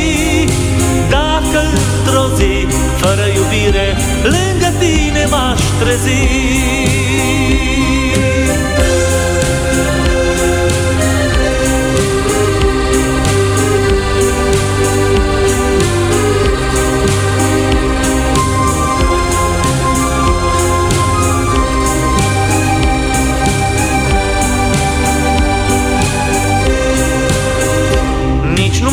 [1.09, 2.53] Dacă într-o zi
[3.01, 3.87] Fără iubire
[4.23, 6.21] Lângă tine m-aș trezi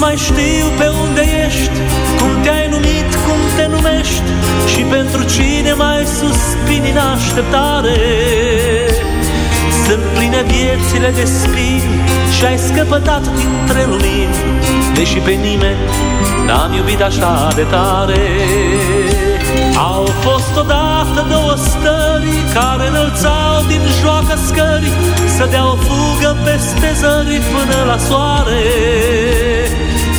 [0.09, 1.77] mai știu pe unde ești
[2.19, 4.29] Cum te-ai numit, cum te numești
[4.73, 7.99] Și pentru cine mai suspini în așteptare.
[9.85, 11.95] Sunt pline viețile de spini
[12.37, 14.37] Și ai scăpătat dintre lumini
[14.95, 15.83] Deși pe nimeni
[16.47, 18.25] n-am iubit așa de tare.
[19.91, 24.91] Au fost odată două stări Care înălțau din joacă scări
[25.37, 28.63] Să dea o fugă peste zări până la soare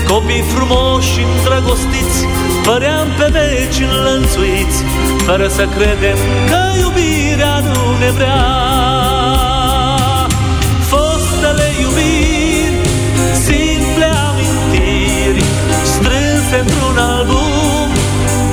[0.09, 2.19] Copii frumoși și îndrăgostiți
[2.67, 4.77] Păream pe veci înlănțuiți
[5.25, 6.17] Fără să credem
[6.49, 8.41] că iubirea nu ne vrea.
[10.91, 12.77] Fostele iubiri
[13.47, 15.43] Simple amintiri
[15.93, 17.87] Strânse într-un album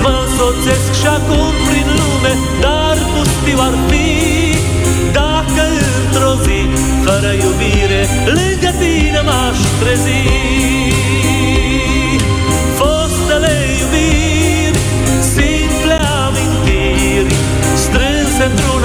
[0.03, 2.33] Mă însoțesc și acum prin lume
[2.65, 4.09] Dar pustiu ar fi
[5.19, 5.65] Dacă
[5.99, 6.61] într-o zi
[7.05, 8.01] Fără iubire
[8.37, 10.37] Lângă tine m-aș trezi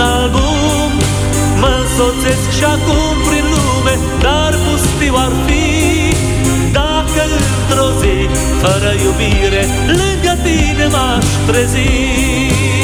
[0.02, 0.92] album.
[1.62, 5.66] Mă însoțesc și acum prin lume Dar pustiu ar fi
[6.72, 8.16] Dacă într-o zi
[8.62, 12.81] Fără iubire Lângă tine m-aș trezi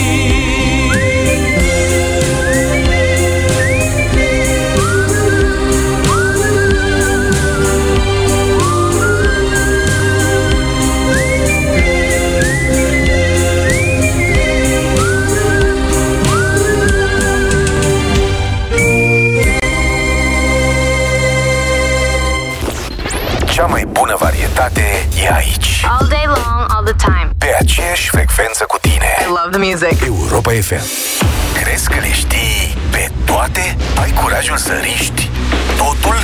[25.32, 25.86] aici.
[26.00, 27.30] All day long, all the time.
[27.38, 29.10] Pe aceeași frecvență cu tine.
[29.20, 30.06] I love the music.
[30.06, 30.86] Europa FM.
[31.62, 33.76] Crezi că le știi pe toate?
[34.02, 35.30] Ai curajul să riști
[35.78, 36.16] totul?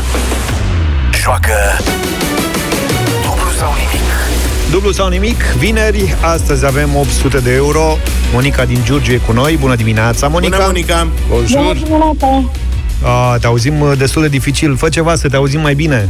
[1.21, 1.53] Joacă
[3.23, 4.07] dublu sau nimic.
[4.71, 7.97] Dublu sau nimic, vineri, astăzi avem 800 de euro.
[8.33, 9.57] Monica din Giurgiu e cu noi.
[9.57, 10.55] Bună dimineața, Monica!
[10.55, 11.07] Bună, Monica!
[11.29, 11.61] Bonjour!
[11.61, 12.43] Bună dimineața!
[13.03, 14.75] A, te auzim destul de dificil.
[14.75, 16.09] Fă ceva să te auzim mai bine.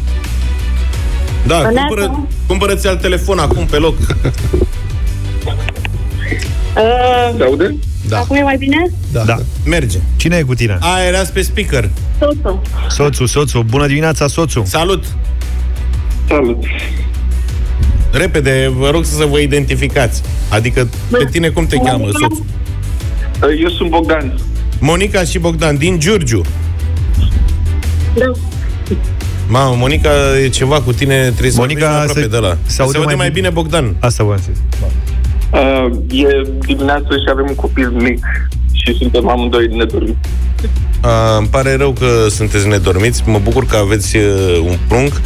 [1.47, 1.73] Da, Bună.
[1.79, 3.95] cumpără, cumpără-ți alt telefon acum pe loc.
[6.75, 7.75] Uh, Se aude?
[8.07, 8.17] Da.
[8.19, 8.89] Acum e mai bine?
[9.11, 9.23] Da.
[9.23, 9.37] da.
[9.65, 9.97] Merge.
[10.15, 10.77] Cine e cu tine?
[10.81, 11.89] A, erați pe speaker.
[12.19, 12.61] Totul.
[12.89, 13.63] Soțul, soțul.
[13.63, 14.65] Bună dimineața, soțul.
[14.65, 15.03] Salut!
[16.27, 16.63] Salut!
[18.11, 20.21] Repede, vă rog să vă identificați.
[20.49, 22.45] Adică, pe tine cum te cheamă, soțul?
[23.61, 24.39] Eu sunt Bogdan.
[24.79, 26.41] Monica și Bogdan, din Giurgiu.
[28.15, 28.31] Da.
[29.47, 30.09] Mamă, Monica,
[30.43, 32.57] e ceva cu tine, trebuie să Monica, vorbești mai aproape se- de la.
[32.65, 33.29] se aude mai mai bine.
[33.29, 33.95] bine Bogdan.
[33.99, 34.57] Asta vă zis.
[35.51, 35.91] Uh,
[36.25, 38.23] e dimineață și avem un copil mic
[38.71, 40.17] și suntem amândoi nedormiți.
[41.01, 44.23] A, îmi pare rău că sunteți nedormiți, mă bucur că aveți uh,
[44.69, 45.21] un prunc,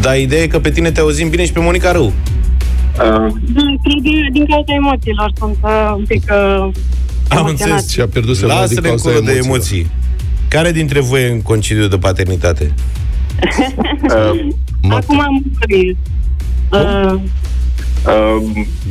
[0.00, 2.04] dar ideea e că pe tine te auzim bine și pe Monica rău.
[2.06, 2.12] Uh,
[3.52, 6.70] Da, cred din, din cauza emoțiilor sunt uh, un pic uh, Am
[7.38, 7.50] emoționat.
[7.50, 7.88] înțeles.
[7.90, 9.56] Și a pierdut semnal din Lasă-le cauza încolo de emoțiilor.
[9.56, 9.90] emoții.
[10.48, 12.72] Care dintre voi e în concediu de paternitate?
[14.08, 14.48] uh,
[14.90, 15.96] Acum am murit.
[16.70, 17.14] Uh,
[18.06, 18.42] uh,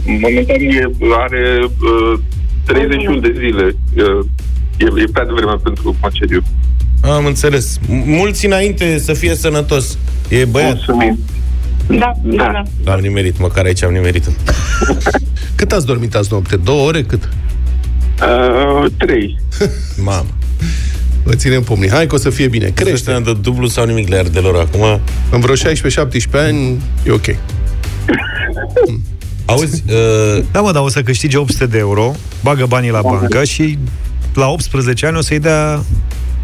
[0.05, 0.89] momentan e,
[1.23, 2.19] are uh,
[2.65, 3.75] 31 de zile.
[3.95, 4.25] Uh,
[4.77, 6.41] e, e prea devreme pentru concediu.
[7.01, 7.77] Am înțeles.
[7.77, 9.97] M- Mulți înainte să fie sănătos.
[10.29, 10.73] E băiat.
[10.73, 11.19] Mulțumim.
[11.87, 12.91] da, da, da.
[12.93, 14.23] Am nimerit, măcar aici am nimerit
[15.55, 16.55] Cât ați dormit azi noapte?
[16.55, 17.01] Două ore?
[17.03, 17.29] Cât?
[18.21, 19.39] Uh, trei.
[20.03, 20.25] Mamă.
[21.24, 21.89] Vă ținem pumnii.
[21.89, 22.65] Hai că o să fie bine.
[22.74, 23.22] Crește Crește.
[23.32, 25.01] de dublu sau nimic le ardelor acum.
[25.30, 25.59] În vreo 16-17
[26.34, 27.36] ani e ok.
[29.45, 33.43] Auzi, uh, Da, mă, dar o să câștige 800 de euro, bagă banii la bancă
[33.43, 33.78] și
[34.34, 35.84] la 18 ani o să-i dea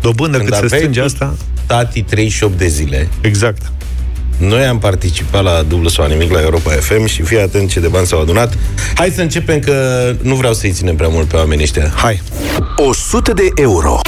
[0.01, 1.35] dobândă cât se aveai strânge tu, asta.
[1.65, 3.07] Tati 38 de zile.
[3.21, 3.71] Exact.
[4.37, 7.87] Noi am participat la dublu sau nimic la Europa FM și fii atent ce de
[7.87, 8.57] bani s-au adunat.
[8.95, 9.75] Hai să începem că
[10.21, 11.91] nu vreau să-i ținem prea mult pe oamenii ăștia.
[11.95, 12.21] Hai.
[12.75, 13.99] 100 de euro.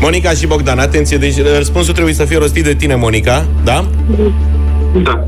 [0.00, 3.86] Monica și Bogdan, atenție, deci răspunsul trebuie să fie rostit de tine, Monica, da?
[5.02, 5.26] Da.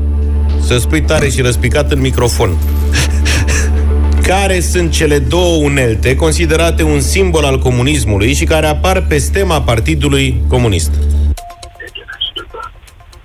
[0.61, 2.49] Să spui tare și răspicat în microfon.
[4.27, 9.61] Care sunt cele două unelte considerate un simbol al comunismului și care apar pe stema
[9.61, 10.91] Partidului Comunist?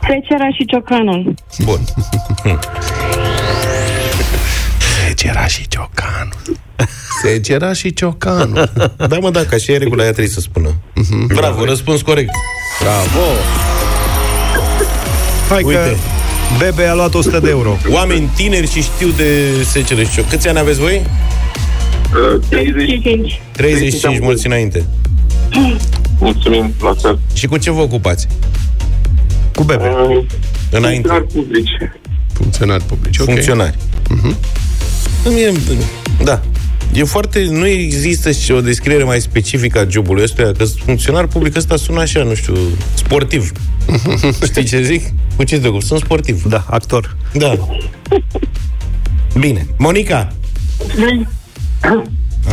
[0.01, 1.34] Trecerea și ciocanul.
[1.64, 1.80] Bun.
[5.07, 6.65] Segera și ciocanul.
[7.27, 8.72] Segera și ciocanul.
[9.09, 10.74] Da, mă, da, ca și e regula, aia trebuie să spună.
[11.27, 12.31] Bravo, răspuns corect.
[12.81, 13.27] Bravo!
[15.49, 15.97] Hai că Uite.
[16.59, 17.77] Bebe a luat 100 de euro.
[17.91, 20.29] Oameni tineri și știu de secere și cioc.
[20.29, 21.03] Câți ani aveți voi?
[22.35, 22.72] Uh, 30.
[22.72, 23.41] 35.
[23.53, 24.85] 35, mulți înainte.
[26.18, 27.18] Mulțumim, la fel.
[27.35, 28.27] Și cu ce vă ocupați?
[29.55, 29.85] Cu Bebe.
[30.09, 30.24] Uh,
[30.70, 31.09] Înainte.
[31.09, 31.70] funcționari publici.
[32.33, 33.24] Funcționari publici, ok.
[33.24, 33.74] Funcționari.
[35.24, 35.53] Mie-
[36.24, 36.43] Da.
[36.93, 37.47] E foarte...
[37.51, 42.01] Nu există și o descriere mai specifică a jobului ăsta, că funcționar public ăsta sună
[42.01, 42.55] așa, nu știu,
[42.95, 43.53] sportiv.
[44.45, 45.03] Știi ce zic?
[45.37, 45.84] Cu ce te ocupi?
[45.84, 46.43] Sunt sportiv.
[46.43, 47.16] Da, actor.
[47.32, 47.55] Da.
[49.39, 49.66] Bine.
[49.78, 50.32] Monica,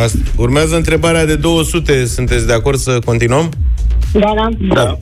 [0.01, 2.05] asta, urmează întrebarea de 200.
[2.05, 3.51] Sunteți de acord să continuăm?
[4.11, 4.73] Da, da.
[4.73, 4.97] Da.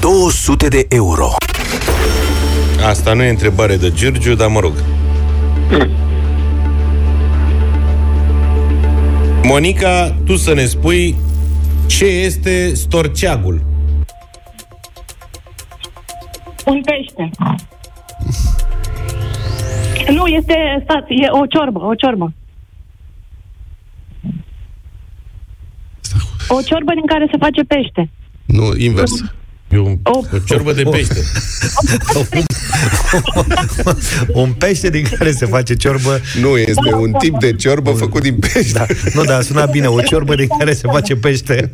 [0.00, 1.34] 200 de euro.
[2.86, 4.72] Asta nu e întrebare de Giurgiu, dar mă rog.
[9.44, 11.14] Monica, tu să ne spui
[11.86, 13.64] ce este storceagul.
[16.66, 17.30] Un pește.
[20.12, 22.32] Nu, este, stați, e o ciorbă, o ciorbă.
[26.48, 28.10] O ciorbă din care se face pește.
[28.44, 29.12] Nu, invers.
[29.74, 31.22] E un, o ciorbă de pește.
[34.42, 36.20] un pește din care se face ciorbă.
[36.40, 38.72] Nu, este un tip de ciorbă făcut din pește.
[38.72, 38.86] Da.
[39.14, 41.70] Nu, dar suna bine, o ciorbă din care se face pește.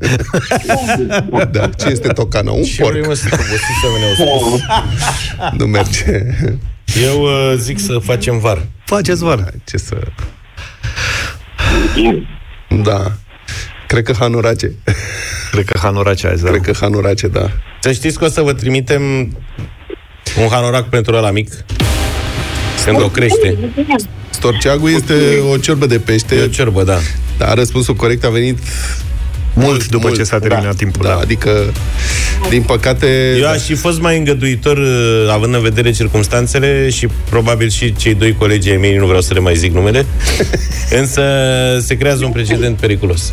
[1.51, 2.51] Da, ce este tocana?
[2.51, 2.93] Un Ce porc.
[2.93, 4.61] vrei, mă, să obosiți oamenii au spus?
[5.59, 6.27] Nu merge.
[7.03, 8.67] Eu uh, zic să facem var.
[8.85, 9.53] Faceți var.
[9.65, 9.97] Ce să...
[12.83, 13.13] Da.
[13.87, 14.73] Cred că Hanurace.
[15.51, 16.51] Cred că Hanurace azi, da.
[16.51, 17.51] Cred că Hanurace, da.
[17.81, 19.03] Să știți că o să vă trimitem
[20.41, 21.53] un hanorac pentru ăla mic.
[22.85, 23.59] Când o crește.
[24.31, 25.15] Storceagul este
[25.53, 26.35] o ciorbă de pește.
[26.35, 26.99] E o ciorbă, da.
[27.39, 28.59] Dar răspunsul corect a venit
[29.55, 31.05] Mult după ce s-a terminat timpul.
[31.05, 31.73] Da, adică,
[32.49, 33.37] din păcate...
[33.39, 38.15] Eu aș fi fost mai îngăduitor, uh, având în vedere circumstanțele și probabil și cei
[38.15, 40.07] doi colegi ai mei, nu vreau să le mai zic numele,
[41.01, 41.23] însă
[41.81, 43.33] se creează un precedent periculos.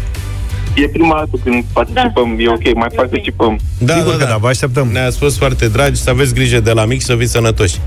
[0.83, 3.59] E prima dată când participăm, e ok, mai participăm.
[3.77, 4.87] Da, Sigur da, că da, da, vă așteptăm.
[4.87, 7.77] Ne-ați fost foarte dragi, să aveți grijă de la mic, să fiți sănătoși.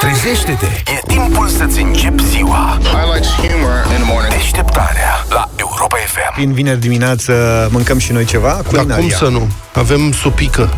[0.00, 0.66] Trezește-te!
[0.66, 2.78] E timpul să-ți începi ziua.
[2.80, 4.32] I like humor in the morning.
[4.32, 6.42] Deșteptarea la Europa FM.
[6.42, 7.32] În vineri dimineață
[7.72, 8.48] mâncăm și noi ceva.
[8.48, 8.96] Dar culinaria.
[8.96, 9.48] cum să nu?
[9.74, 10.72] Avem supică.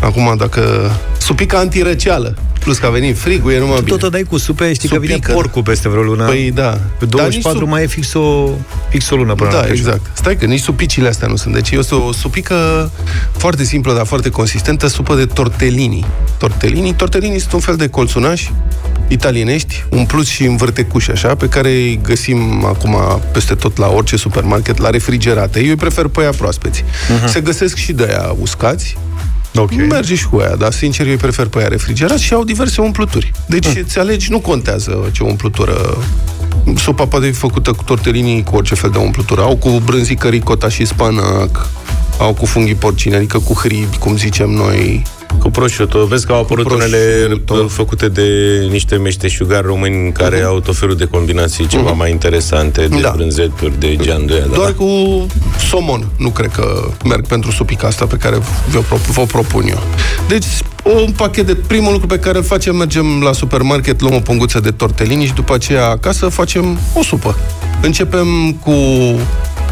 [0.00, 0.90] Acum, dacă...
[1.18, 2.34] Supică antirăceală.
[2.60, 3.96] Plus că a venit frigul, e numai Tu bine.
[3.96, 5.32] tot o dai cu supe, știi că vine Supică.
[5.32, 6.24] porcul peste vreo lună.
[6.24, 6.78] Păi da.
[6.98, 8.48] Pe Dar nici 24 sup- mai e fix o,
[8.88, 9.76] fix o lună până la Da, Crăciun.
[9.86, 10.00] exact.
[10.16, 11.54] Stai că nici supicile astea nu sunt.
[11.54, 12.90] Deci este o supică
[13.36, 16.06] foarte simplă, dar foarte consistentă, supă de tortellini.
[16.38, 18.52] Tortellini, tortellini sunt un fel de colțunași
[19.08, 22.96] italienești, umpluți și învârtecuși așa, pe care îi găsim acum
[23.32, 25.60] peste tot la orice supermarket, la refrigerate.
[25.60, 26.84] Eu îi prefer pe aia proaspeți.
[27.18, 27.28] Mhm.
[27.28, 28.96] Se găsesc și de aia uscați,
[29.54, 29.70] Ok.
[29.88, 32.80] Merge și cu aia, dar sincer eu îi prefer pe aia refrigerați și au diverse
[32.80, 33.32] umpluturi.
[33.46, 33.76] Deci Mhm.
[33.76, 33.82] mm.
[33.86, 35.98] îți alegi, nu contează ce umplutură
[36.76, 39.40] Supa poate fi făcută cu tortellini, cu orice fel de umplutură.
[39.40, 41.68] Au cu brânzică, ricota și spanac,
[42.18, 45.02] au cu funghii porcini, adică cu hribi, cum zicem noi.
[45.38, 46.04] Cu prosciutto.
[46.06, 46.98] Vezi că au apărut unele
[47.50, 48.22] uh, făcute de
[48.70, 53.12] niște meșteșugari români care au tot felul de combinații ceva mai interesante, de Da.
[53.16, 54.40] brânzeturi, de geanduia.
[54.40, 54.74] Da, Doar da.
[54.84, 55.26] cu
[55.68, 56.06] somon.
[56.16, 58.36] Nu cred că merg pentru supica asta pe care
[58.70, 59.82] vă, pro- vă propun eu.
[60.28, 60.44] Deci,
[61.04, 61.54] un pachet de...
[61.54, 65.32] Primul lucru pe care îl facem, mergem la supermarket, luăm o punguță de tortellini și
[65.34, 67.36] după aceea acasă facem o supă.
[67.82, 68.70] Începem cu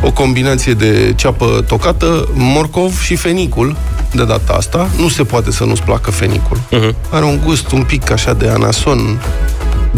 [0.02, 3.76] o combinație de ceapă tocată, morcov și fenicul
[4.12, 4.88] de data asta.
[4.98, 6.58] Nu se poate să nu-ți placă fenicul.
[6.58, 7.10] Uh-huh.
[7.10, 9.20] Are un gust un pic așa de anason,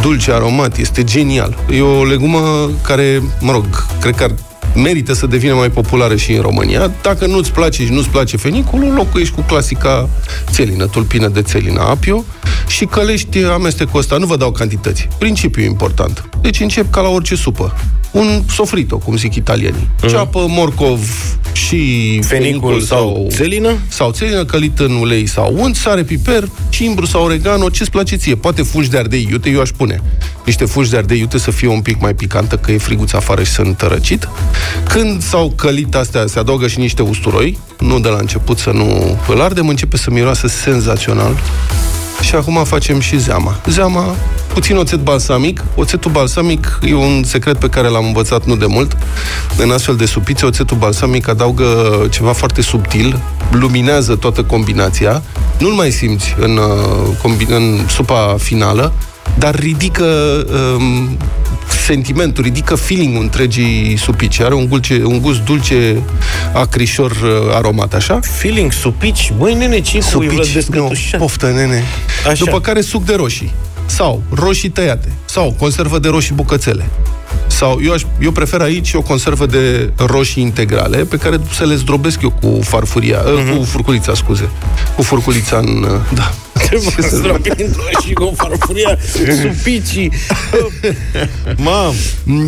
[0.00, 1.56] dulce, aromat, este genial.
[1.70, 3.64] E o legumă care, mă rog,
[4.00, 4.30] cred că ar
[4.74, 6.92] merită să devină mai populară și în România.
[7.02, 10.08] Dacă nu-ți place și nu-ți place fenicul, o locuiești cu clasica
[10.50, 12.24] țelină, tulpină de țelină apio
[12.66, 14.16] și călești amestecul ăsta.
[14.16, 15.08] Nu vă dau cantități.
[15.18, 16.28] Principiul important.
[16.40, 17.74] Deci încep ca la orice supă.
[18.10, 19.88] Un sofrito, cum zic italienii.
[20.08, 21.00] Ceapă, morcov
[21.52, 23.72] și fenicul, sau țelină?
[23.88, 28.34] Sau țelină călit în ulei sau unt, sare, piper, cimbru sau oregano, ce-ți place ție.
[28.34, 30.00] Poate fungi de ardei iute, eu aș pune
[30.50, 33.42] niște fungi de ardei iute să fie un pic mai picantă, că e friguț afară
[33.42, 34.28] și sunt răcit.
[34.88, 39.18] Când s-au călit astea, se adaugă și niște usturoi, nu de la început să nu
[39.28, 41.36] îl ardem, începe să miroasă senzațional.
[42.20, 43.60] Și acum facem și zeama.
[43.66, 44.14] Zeama,
[44.52, 45.64] puțin oțet balsamic.
[45.74, 48.96] Oțetul balsamic e un secret pe care l-am învățat nu de mult.
[49.56, 51.66] În astfel de supițe, oțetul balsamic adaugă
[52.10, 55.22] ceva foarte subtil, luminează toată combinația.
[55.58, 58.92] Nu-l mai simți în, uh, combi- în supa finală,
[59.38, 60.04] dar ridică
[60.76, 61.16] um,
[61.86, 64.40] sentimentul, ridică feeling-ul întregii supici.
[64.40, 66.02] Are un, gulce, un gust dulce,
[66.52, 68.18] acrișor, uh, aromat, așa.
[68.22, 69.32] Feeling supici?
[69.38, 71.84] Băi, nene, ce Supici, nu, poftă, nene.
[72.26, 72.44] Așa.
[72.44, 73.52] După care suc de roșii.
[73.86, 75.12] Sau roșii tăiate.
[75.24, 76.88] Sau conservă de roșii bucățele.
[77.46, 81.74] Sau eu, aș, eu prefer aici o conservă de roșii integrale pe care să le
[81.74, 83.56] zdrobesc eu cu farfuria, mm-hmm.
[83.56, 84.48] cu furculița, scuze.
[84.96, 85.86] Cu furculița în...
[85.88, 86.32] uh, Da.
[86.70, 88.98] Trebuie să zdrobind roșii cu farfuria,
[89.42, 90.12] supicii.
[91.56, 91.94] Mam!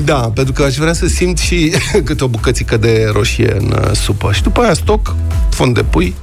[0.05, 1.73] Da, pentru că aș vrea să simt și
[2.05, 4.33] câte o bucățică de roșie în uh, supă.
[4.33, 5.17] Și după aia stoc,
[5.51, 6.15] fond de pui,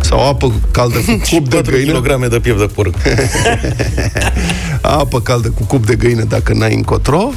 [0.00, 2.00] sau apă caldă cu cup de 4 găină.
[2.00, 2.94] kg de piept de porc.
[4.80, 7.30] apă caldă cu cup de găină dacă n-ai încotro,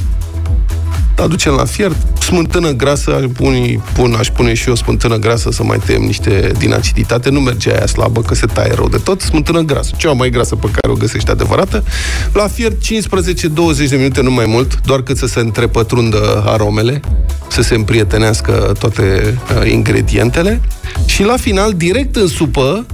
[1.20, 5.78] aducem la fiert, smântână grasă, unii pun, aș pune și eu smântână grasă să mai
[5.84, 9.60] tăiem niște din aciditate, nu merge aia slabă, că se taie rău de tot, smântână
[9.60, 11.84] grasă, cea mai grasă pe care o găsești adevărată,
[12.32, 17.00] la fiert 15-20 de minute, nu mai mult, doar cât să se întrepătrundă aromele,
[17.48, 20.60] să se împrietenească toate uh, ingredientele
[21.06, 22.86] și la final, direct în supă,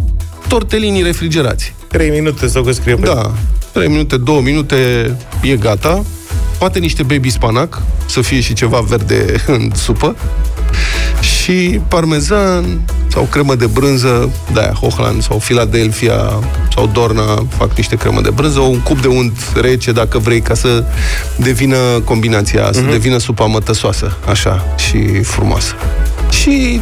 [0.48, 1.74] tortelinii refrigerați.
[1.88, 3.32] 3 minute sau că scrie pe Da,
[3.72, 4.76] 3 minute, 2 minute
[5.42, 6.04] e gata.
[6.58, 10.16] Poate niște baby spanac, să fie și ceva verde în supă.
[11.20, 16.38] Și parmezan sau cremă de brânză, de-aia Hochland sau Philadelphia
[16.74, 20.54] sau Dorna fac niște cremă de brânză, un cup de unt rece dacă vrei, ca
[20.54, 20.84] să
[21.36, 25.74] devină combinația, să devină supa mătăsoasă, așa, și frumoasă.
[26.30, 26.80] Și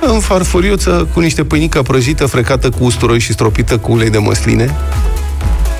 [0.00, 4.74] în farfuriuță cu niște pâinică prăjită, frecată cu usturoi și stropită cu ulei de măsline.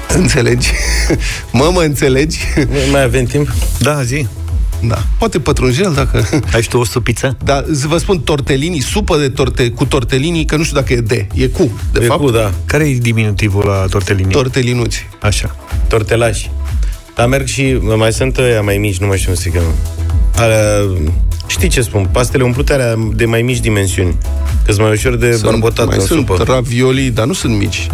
[0.09, 0.71] Înțelegi?
[1.53, 2.39] Mă, mă înțelegi?
[2.91, 3.49] Mai avem timp?
[3.79, 4.27] Da, zi.
[4.89, 5.03] Da.
[5.19, 6.29] Poate pătrunjel dacă...
[6.55, 7.37] Ai și tu o supiță?
[7.45, 11.01] Da, zi- vă spun tortellini, supă de torte, cu tortellini, că nu știu dacă e
[11.01, 12.21] de, e cu, de E fapt.
[12.21, 12.53] cu, da.
[12.67, 14.31] Care e diminutivul la tortellini?
[14.33, 15.07] Tortellinuți.
[15.21, 15.57] Așa.
[15.89, 16.51] Tortelași.
[17.15, 19.75] Dar merg și, mai sunt ăia mai mici, nu mai știu cum se cheamă.
[20.39, 20.97] Uh,
[21.47, 22.09] știi ce spun?
[22.13, 24.17] Pastele umplute alea de mai mici dimensiuni.
[24.67, 26.43] că mai ușor de barbotat mai în sunt supă.
[26.47, 27.89] ravioli, dar nu sunt mici.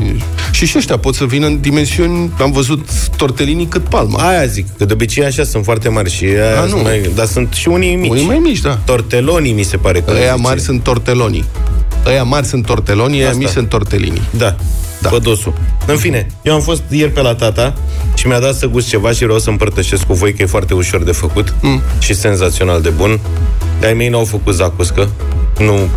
[0.51, 4.29] Și și ăștia pot să vină în dimensiuni, am văzut tortelini cât palma.
[4.29, 6.69] Aia zic, că de obicei așa sunt foarte mari și aia A, nu.
[6.69, 8.11] sunt mai, dar sunt și unii mici.
[8.11, 8.79] Unii mai mici, da.
[8.85, 10.41] Torteloni mi se pare că Ăia zice.
[10.47, 11.45] mari sunt torteloni.
[12.07, 13.39] Ăia mari sunt torteloni, ăia Asta.
[13.39, 14.23] mici sunt tortelini.
[14.31, 14.57] Da,
[15.01, 15.09] da.
[15.09, 15.53] pădosul.
[15.87, 17.75] În fine, eu am fost ieri pe la tata
[18.15, 20.75] și mi-a dat să gust ceva și vreau să împărtășesc cu voi că e foarte
[20.75, 21.81] ușor de făcut mm.
[21.99, 23.21] și senzațional de bun.
[23.81, 25.09] De-ai mei n-au făcut zacuscă.
[25.59, 25.89] Nu,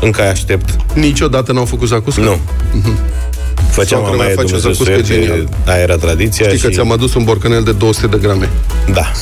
[0.00, 0.76] încă îi aștept.
[0.94, 2.20] Niciodată n-au făcut zacuscă?
[2.20, 2.38] Nu.
[3.70, 5.48] Făceam Soacra mamaie mea face Dumnezeu să zacuscă ierte, genial.
[5.66, 6.74] aia era tradiția Știi că și...
[6.74, 8.48] ți-am adus un borcanel de 200 de grame.
[8.92, 9.12] Da.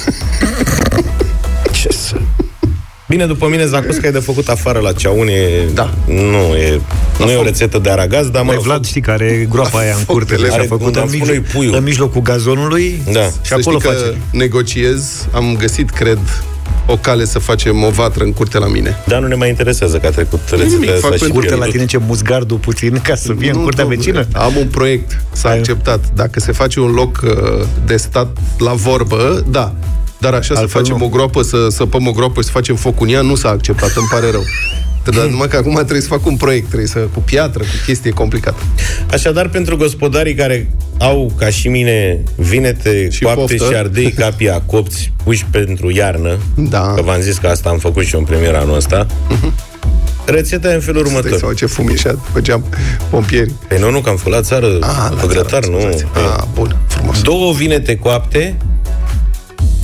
[1.81, 2.17] Ce să...
[3.09, 5.33] Bine, după mine, zacusca e de făcut afară la ceaune.
[5.75, 5.91] Da.
[6.07, 6.81] Nu e,
[7.19, 9.95] nu e o rețetă de aragaz, dar Mai mă Vlad, știi, care are groapa aia
[9.99, 11.75] în curte, Are și a făcut unde în, am spus mijloc, noi puiul.
[11.75, 13.21] în mijlocul gazonului Da.
[13.23, 14.17] și Să acolo știi că face.
[14.33, 16.19] negociez, am găsit, cred,
[16.87, 18.97] o cale să facem o vatră în curte la mine.
[19.07, 21.49] Dar nu ne mai interesează că a trecut nimic, rețeta fac asta și pentru Curte
[21.51, 21.73] la pierdut.
[21.75, 24.27] tine ce musgardul puțin ca să fie în Nu, curtea domnule, vecină.
[24.33, 26.01] Am un proiect, s-a acceptat.
[26.15, 29.75] Dacă se face un loc uh, de stat la vorbă, da.
[30.19, 31.05] Dar așa să Altfel facem nu.
[31.05, 33.93] o groapă, să săpăm o groapă și să facem foc în ea, nu s-a acceptat,
[33.97, 34.43] îmi pare rău.
[35.05, 38.11] Dar numai că acum trebuie să fac un proiect, trebuie să, cu piatră, cu chestie
[38.11, 38.63] complicată.
[39.11, 43.73] Așadar, pentru gospodarii care au, ca și mine, vinete, și coapte poftă.
[43.73, 46.93] și ardei capia copți puși pentru iarnă, da.
[46.95, 49.07] că v-am zis că asta am făcut și eu în premiera anul ăsta,
[50.25, 51.39] rețeta e în felul Stai următor.
[51.39, 52.65] sau ce fumișat făceam
[53.11, 53.53] pompieri.
[53.69, 55.81] Păi nu, nu, că am făcut la țară, Ah, la pe grătar, țară, nu.
[55.81, 56.05] scuzați.
[56.15, 57.23] Ah, bun, frumos.
[57.23, 58.57] Două vinete coapte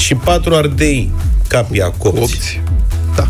[0.02, 1.10] și patru ardei
[1.48, 2.20] capia copți.
[2.20, 2.60] Copți.
[3.16, 3.26] Da.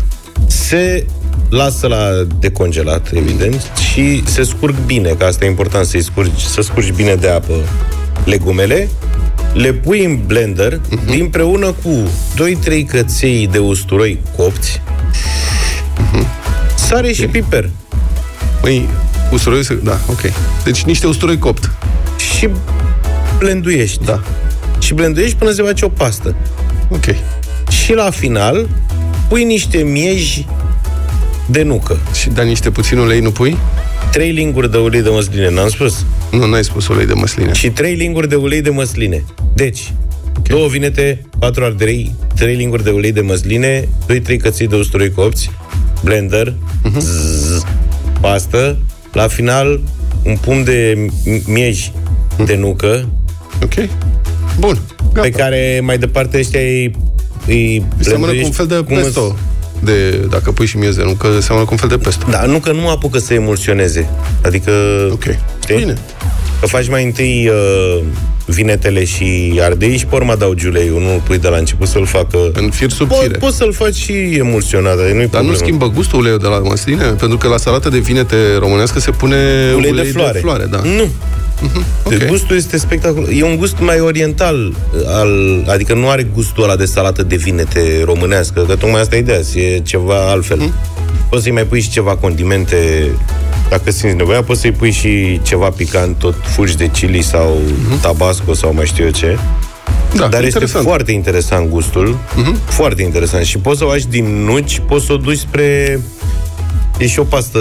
[0.47, 1.05] Se
[1.49, 2.09] lasă la
[2.39, 7.15] decongelat, evident, și se scurg bine, că asta e important să-i scurgi, să scurgi bine
[7.15, 7.53] de apă
[8.25, 8.89] legumele,
[9.53, 10.99] le pui în blender, Mhm.
[11.15, 11.19] uh-huh.
[11.19, 11.89] împreună cu
[12.35, 14.81] 2-3 căței de usturoi copți,
[16.75, 17.69] sare și piper.
[18.61, 18.89] Păi,
[19.31, 20.21] usturoi, să- da, ok.
[20.63, 21.71] Deci niște usturoi copt.
[22.37, 22.49] Și
[23.37, 24.05] blenduiești.
[24.05, 24.21] Da.
[24.79, 26.35] Și blenduiești până se face o pastă.
[26.89, 27.05] Ok.
[27.69, 28.67] Și la final
[29.29, 30.47] pui niște mieji
[31.45, 31.97] de nucă.
[32.13, 33.57] Și da niște puțin ulei, nu pui?
[34.11, 36.05] Trei linguri de ulei de măsline, n-am spus?
[36.31, 37.53] Nu, n-ai spus ulei de măsline.
[37.53, 39.23] Și trei linguri de ulei de măsline.
[39.53, 39.93] Deci,
[40.29, 40.43] okay.
[40.57, 45.11] două vinete, patru ardei, trei linguri de ulei de măsline, doi, trei căței de usturoi
[45.11, 45.51] copți,
[46.03, 46.53] blender,
[46.83, 46.95] Mhm.
[46.97, 46.99] uh-huh.
[46.99, 47.63] zzz,
[48.21, 48.77] pastă,
[49.13, 49.79] la final
[50.23, 51.91] un pumn de m- miej
[52.45, 53.09] de nucă.
[53.63, 53.73] Ok.
[54.59, 54.79] Bun.
[55.21, 56.95] Pe care mai departe ăștia îi,
[57.47, 59.35] îi Seamănă cu un blenduiești fel de cum pesto.
[59.79, 62.25] De, dacă pui și miez de nucă, seamănă cu un fel de pesto.
[62.29, 64.09] Da, nu că nu apucă să emulsioneze.
[64.43, 64.71] Adică...
[65.11, 65.23] Ok.
[65.61, 65.75] Știi?
[65.75, 65.97] Bine.
[66.63, 68.03] Că faci mai întâi uh,
[68.45, 71.01] vinetele și ardei și pe urmă adaugi uleiul.
[71.01, 72.37] Nu îl pui de la început să-l facă...
[72.53, 73.37] În fir Po- subțire.
[73.37, 75.51] poți să-l faci și emulsionat, dar nu-i Dar problemă.
[75.51, 77.03] nu schimbă gustul uleiul de la măsline?
[77.03, 79.37] Pentru că la salată de vinete românească se pune
[79.75, 80.31] ulei, de floare.
[80.31, 80.81] De floare da.
[80.83, 81.07] Nu.
[82.03, 82.15] ok.
[82.15, 83.29] Deci gustul este spectaculos.
[83.33, 84.73] E un gust mai oriental,
[85.07, 89.19] al, adică nu are gustul ăla de salată de vinete românească, că tocmai asta e
[89.19, 90.57] ideea, e ceva altfel.
[90.57, 90.73] Mhm.
[91.29, 93.09] Poți să-i mai pui și ceva condimente,
[93.77, 97.57] dacă simți nevoia, poți să-i pui și ceva picant, tot fulgi de chili sau
[98.01, 99.37] tabasco sau mai știu eu ce.
[99.37, 100.17] Mhm.
[100.17, 100.63] Da, Dar interesant.
[100.63, 102.17] este foarte interesant gustul,
[102.65, 103.45] foarte interesant.
[103.45, 105.99] Și poți să o faci din nuci, poți să o duci spre...
[106.97, 107.59] E și o pastă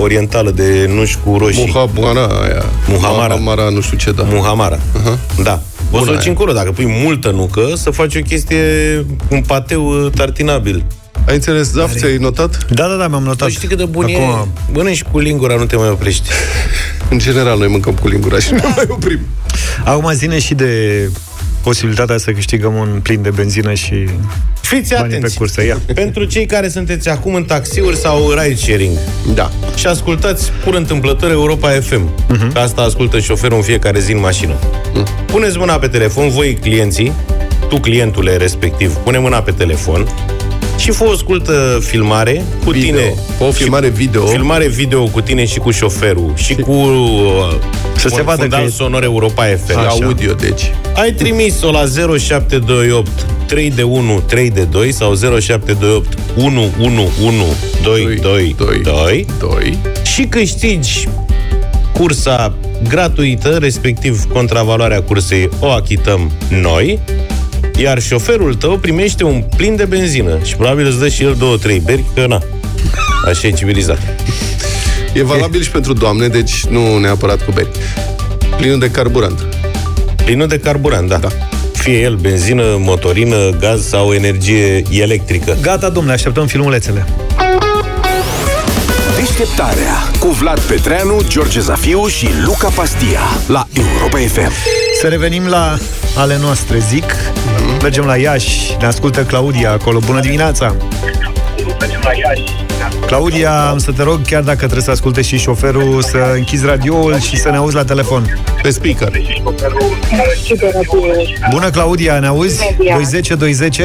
[0.00, 1.64] orientală de nuci cu roșii.
[1.66, 2.64] Muhabara aia.
[2.88, 3.34] Muhamara.
[3.34, 4.22] Muhamara, nu știu ce, da.
[4.22, 4.78] Muhamara.
[4.98, 5.18] Aha.
[5.42, 5.52] Da.
[5.52, 6.30] O să Bună o duci aia.
[6.30, 6.52] încolo.
[6.52, 8.56] Dacă pui multă nucă, să faci o chestie,
[9.30, 10.84] un pateu uh, tartinabil.
[11.30, 12.66] Ai înțeles, Zaf, ți-ai notat?
[12.70, 13.48] Da, da, da, mi-am notat.
[13.48, 14.72] Tu știi cât de bun Acum, e?
[14.72, 16.28] Mănânci cu lingura, nu te mai oprești.
[17.10, 19.20] În general, noi mâncăm cu lingura și nu mai oprim.
[19.84, 20.70] Acum zine și de
[21.62, 24.08] posibilitatea să câștigăm un plin de benzină și
[24.60, 25.36] Fiți banii pe atenți!
[25.36, 25.64] cursă.
[25.64, 25.80] Ia.
[25.94, 28.98] Pentru cei care sunteți acum în taxiuri sau ride sharing
[29.34, 29.50] Da.
[29.76, 32.52] și ascultați pur întâmplător Europa FM, uh-huh.
[32.52, 34.54] că asta ascultă șoferul în fiecare zi în mașină.
[34.94, 35.06] Mm.
[35.26, 37.12] Puneți mâna pe telefon, voi clienții,
[37.68, 40.08] tu clientule respectiv, pune mâna pe telefon
[40.80, 42.90] și fă o ascultă filmare cu Video.
[42.90, 43.14] tine.
[43.38, 44.26] O filmare video.
[44.26, 47.54] Filmare video cu tine și cu șoferul și cu uh,
[47.96, 49.70] Să se un vadă fundal că e- sonor Europa FM.
[49.96, 50.72] Și audio, deci.
[50.94, 51.84] Ai trimis-o la
[52.18, 53.08] 0728
[53.46, 61.08] 3 de 1 3 de 2 sau 0728 111 2 2 2 2 și câștigi
[61.92, 62.54] cursa
[62.88, 66.30] gratuită, respectiv contravaloarea cursei o achităm
[66.62, 66.98] noi,
[67.82, 71.56] iar șoferul tău primește un plin de benzină și probabil îți dă și el două,
[71.56, 72.42] trei beri, că na,
[73.26, 73.98] așa e civilizat.
[75.12, 77.68] E valabil și pentru doamne, deci nu neapărat cu beri.
[78.56, 79.46] Plinul de carburant.
[80.24, 81.16] Plinul de carburant, da.
[81.16, 81.28] da.
[81.72, 85.56] fie el benzină, motorină, gaz sau energie electrică.
[85.60, 87.06] Gata, domnule, așteptăm filmulețele.
[89.16, 94.52] Deșteptarea cu Vlad Petreanu, George Zafiu și Luca Pastia la Europa FM.
[95.00, 95.78] Să revenim la
[96.16, 97.04] ale noastre, zic.
[97.82, 99.98] Mergem la Iași, ne ascultă Claudia acolo.
[100.06, 100.76] Bună dimineața!
[103.06, 107.20] Claudia, am să te rog, chiar dacă trebuie să asculte și șoferul, să închizi radioul
[107.20, 108.40] și să ne auzi la telefon.
[108.62, 109.12] Pe speaker.
[111.50, 112.74] Bună, Claudia, ne auzi?
[112.90, 113.78] 20 20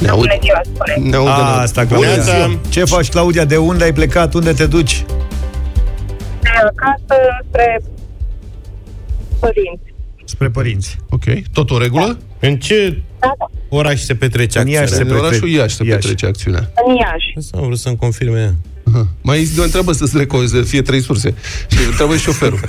[0.00, 0.26] Ne aud.
[1.02, 2.10] Ne aud A, asta, Claudia.
[2.10, 2.58] Bună ziua.
[2.68, 3.44] Ce faci, Claudia?
[3.44, 4.34] De unde ai plecat?
[4.34, 5.04] Unde te duci?
[6.40, 7.80] De acasă spre
[9.38, 9.94] părinți.
[10.24, 10.96] Spre părinți.
[11.10, 11.22] Ok.
[11.52, 12.18] Tot o regulă?
[12.48, 13.02] În ce
[13.68, 15.04] oraș se petrece În Iași acțiunea?
[15.06, 15.98] se În orașul petrece- Iași se Iași.
[15.98, 16.70] petrece acțiunea.
[16.86, 17.48] În Iași.
[17.54, 18.54] Am vrut să-mi confirme ea.
[18.92, 19.08] Aha.
[19.22, 21.34] Mai o întreabă să-ți reco- să fie trei surse.
[21.70, 22.60] Și întreabă și șoferul.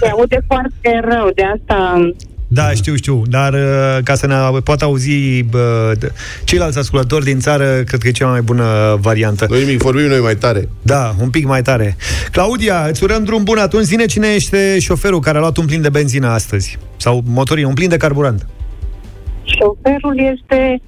[0.00, 2.08] Se aude foarte rău, de asta
[2.48, 6.12] Da, știu, știu, dar uh, ca să ne poată auzi bă, d-
[6.44, 9.46] ceilalți ascultători din țară, cred că e cea mai bună variantă.
[9.50, 10.68] Noi nimic, vorbim noi mai tare.
[10.82, 11.96] Da, un pic mai tare.
[12.32, 13.84] Claudia, îți urăm drum bun atunci.
[13.84, 16.78] Zine cine este șoferul care a luat un plin de benzină astăzi.
[16.96, 18.46] Sau motorină, un plin de carburant.
[19.44, 20.82] Șoferul este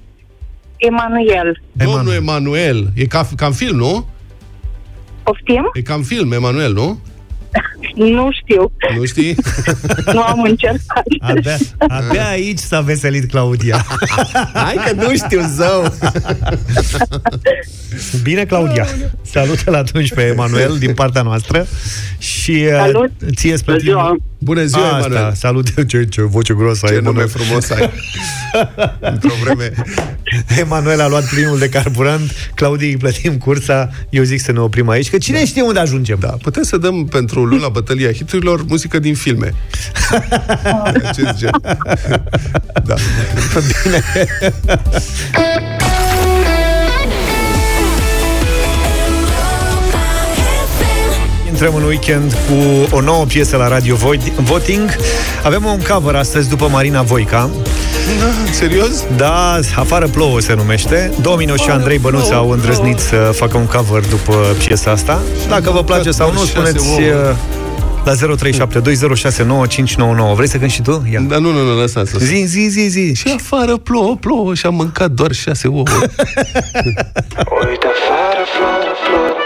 [0.77, 1.61] Emanuel.
[1.71, 2.87] Domnul Emanuel.
[2.95, 4.07] E ca, ca în film, nu?
[5.23, 5.69] Poftim?
[5.73, 6.99] E ca în film, Emanuel, nu?
[7.95, 8.71] Nu știu.
[8.97, 9.35] Nu știi?
[10.13, 11.03] Nu am încercat.
[11.19, 13.85] Abia, abia aici s-a veselit Claudia.
[14.53, 15.93] Hai că nu știu, zău!
[18.23, 18.85] Bine, Claudia.
[19.31, 21.67] Salută-l atunci pe Emanuel din partea noastră
[22.17, 23.11] și uh, Salut.
[23.35, 23.93] ție spre tine.
[24.37, 25.33] Bună ziua, Asta, Emanuel!
[25.33, 25.67] salut.
[25.89, 27.27] Ce, ce voce groasă ai, Ce nume Emanuel.
[27.27, 27.91] frumos ai.
[29.11, 29.71] Într-o vreme...
[30.59, 34.89] Emanuel a luat plinul de carburant, Claudia îi plătim cursa, eu zic să ne oprim
[34.89, 36.17] aici, că cine știe unde ajungem.
[36.19, 39.53] Da, putem să dăm pentru luna bătălia hiturilor muzică din filme.
[40.83, 41.61] Acest gen.
[42.83, 42.95] Da.
[43.83, 44.03] Bine.
[51.59, 52.53] Intrăm în weekend cu
[52.95, 54.89] o nouă piesă la Radio Vo- Voting.
[55.43, 57.49] Avem un cover astăzi după Marina Voica.
[58.19, 59.03] Da, serios?
[59.15, 61.11] Da, Afară plouă se numește.
[61.21, 64.33] Dominoș și Andrei Bănuț au îndrăznit să facă un cover după
[64.65, 65.19] piesa asta.
[65.49, 67.35] Dacă vă place sau nu, spuneți uh,
[68.05, 68.17] la 0372069599.
[70.35, 71.07] Vrei să cânti și tu?
[71.11, 71.19] Ia.
[71.27, 72.17] Da, nu, nu, nu, lăsa să...
[72.19, 73.13] Zi, zi, zi, zi.
[73.15, 75.83] Și afară plouă, plouă și am mâncat doar șase ouă.
[77.67, 79.36] Uite afară plouă, plouă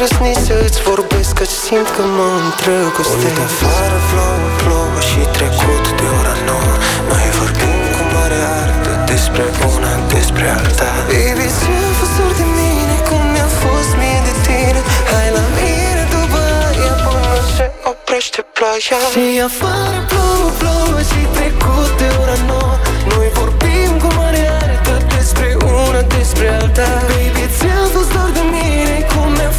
[0.00, 3.24] Așa îndrăsni să-ți vorbesc Că simt că mă îndrăgostesc.
[3.26, 6.74] Uite afară plouă, plouă și trecut de ora nouă.
[7.10, 10.90] Noi vorbim cu mare artă despre una, despre alta.
[11.10, 12.94] Baby, ți-a fost dor de mine?
[13.08, 14.80] Cum mi-a fost mie de tine?
[15.10, 18.98] Hai la mine după aia până se oprește ploaia.
[19.14, 22.74] Și afară plouă, plouă și trecut de ora nouă.
[23.10, 25.48] Noi vorbim cu mare artă despre
[25.84, 26.88] una, despre alta.
[27.12, 28.49] Baby, ți-a fost dor de mine cum mi-a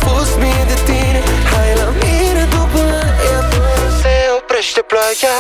[0.06, 1.22] fost mie de tine.
[1.52, 5.36] Hai la mine după aia până se oprește ploaia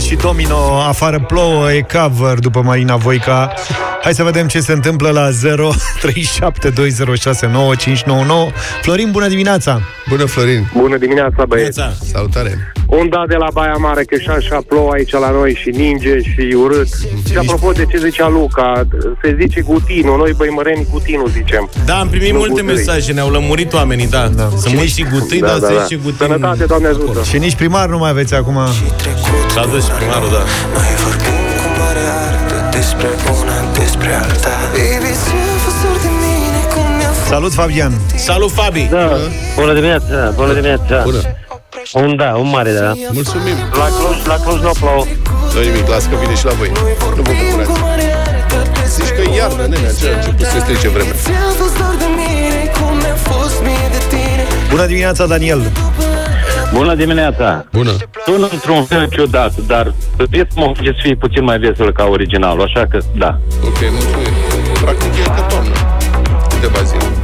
[0.00, 3.52] Bănuță și Domino Afară plouă e cover după Marina Voica
[4.02, 5.32] Hai să vedem ce se întâmplă la 0372069599
[8.82, 9.80] Florin, bună dimineața!
[10.08, 10.70] Bună, Florin!
[10.76, 11.80] Bună dimineața, băieți!
[12.12, 12.72] Salutare!
[12.90, 16.54] Unda de la Baia Mare, că și așa plouă aici la noi și ninge și
[16.62, 16.88] urât.
[17.30, 18.86] Și apropo de ce zicea Luca,
[19.22, 21.68] se zice Gutino, noi băimăreni Gutinu zicem.
[21.84, 22.74] Da, am primit Nu multe gutăi.
[22.76, 24.28] mesaje, ne-au lămurit oamenii, da.
[24.36, 24.48] da.
[24.56, 25.82] Sunt mulți și gutâi, Da, dar da, se da.
[25.82, 26.16] zice gutin.
[26.26, 27.22] Sănătate, Doamne ajută!
[27.22, 28.58] Și nici primar nu mai aveți acum
[29.54, 30.42] S-a dus și primarul, da.
[32.70, 33.06] Despre
[33.40, 37.92] una, despre alta Baby, ce a fost ori de mine cum mi-a fost Salut, Fabian!
[38.16, 38.88] Salut, Fabi!
[38.90, 39.16] Da,
[39.56, 41.02] bună dimineața, bună dimineața.
[41.04, 41.20] Bună.
[41.92, 42.92] Un da, un mare da.
[43.12, 43.56] Mulțumim!
[43.72, 45.04] La Cluj, la Cluj nu plouă.
[45.54, 46.70] Nu nimic, las că vine și la voi.
[47.16, 47.70] Nu vă bucurați.
[48.96, 51.12] Zici că e iarnă, nene, ce a început să strice vremea.
[51.12, 55.60] Ce a fost dor de mine cum mi-a fost mie de tine Bună dimineața, Daniel!
[56.72, 57.64] Bună dimineața.
[57.72, 57.90] Bună.
[58.24, 59.94] Sună într-un fel ciudat, dar
[60.30, 63.38] ritmul mă să fie puțin mai vesel ca originalul, așa că da.
[63.64, 64.34] Ok, mulțumim.
[64.82, 65.74] Practic e ca toamnă.
[66.48, 67.19] Câteva zile.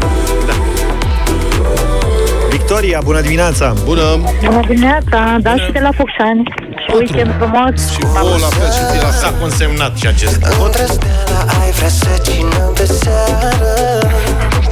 [2.57, 3.75] Victoria, bună dimineața!
[3.85, 4.03] Bună!
[4.45, 6.43] Bună dimineața, da și de la Focșani.
[6.83, 7.91] Și weekend frumos.
[7.91, 10.41] Și vouă la fel și ție la S-a consemnat și acest.
[10.65, 13.75] Îndrăzneala ai vrea să cinăm de seară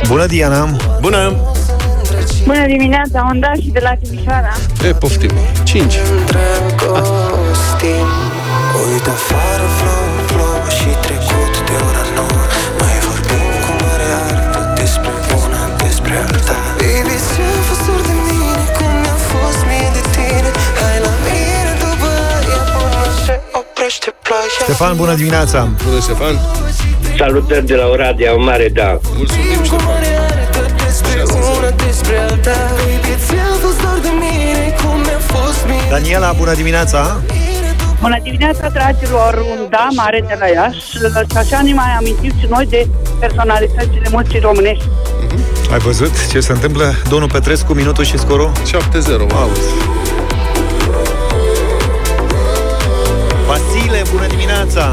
[0.08, 0.76] Bună, Diana!
[1.00, 1.32] Bună!
[2.46, 4.52] Bună dimineața, Onda și de la Timișoara.
[4.88, 5.30] E, poftim.
[5.62, 5.94] 5.
[6.26, 8.06] Dragostim
[8.92, 11.23] Uite afară plouă, plouă și trecut
[24.60, 25.68] Ștefan, bună dimineața!
[25.84, 26.40] Bună, Ștefan!
[27.18, 28.98] Salutări de la Oradea, un mare da.
[29.16, 30.02] Mulțumim, Ștefan!
[30.84, 31.22] Despre
[31.56, 36.32] una, despre alta Baby, ce a fost dor de mine, cum mi-a fost mie Daniela,
[36.32, 37.20] bună dimineața!
[38.00, 40.80] Bună dimineața, dragilor, un da mare de la Iași.
[40.90, 40.98] Și
[41.36, 42.88] așa ne mai amintim și noi de
[43.20, 44.84] personalitățile muncii românești.
[45.72, 46.94] Ai văzut ce se întâmplă?
[47.08, 48.52] Domnul Petrescu, minutul și scorul?
[48.52, 49.32] 7-0.
[49.32, 49.50] Wow.
[54.34, 54.84] Dimineața!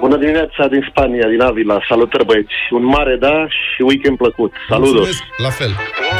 [0.00, 1.76] Bună dimineața din Spania, din Avila.
[1.88, 2.56] Salutări, băieți.
[2.70, 4.52] Un mare da și weekend plăcut.
[4.68, 4.92] Saludos!
[4.92, 5.72] Mulțumesc, la fel.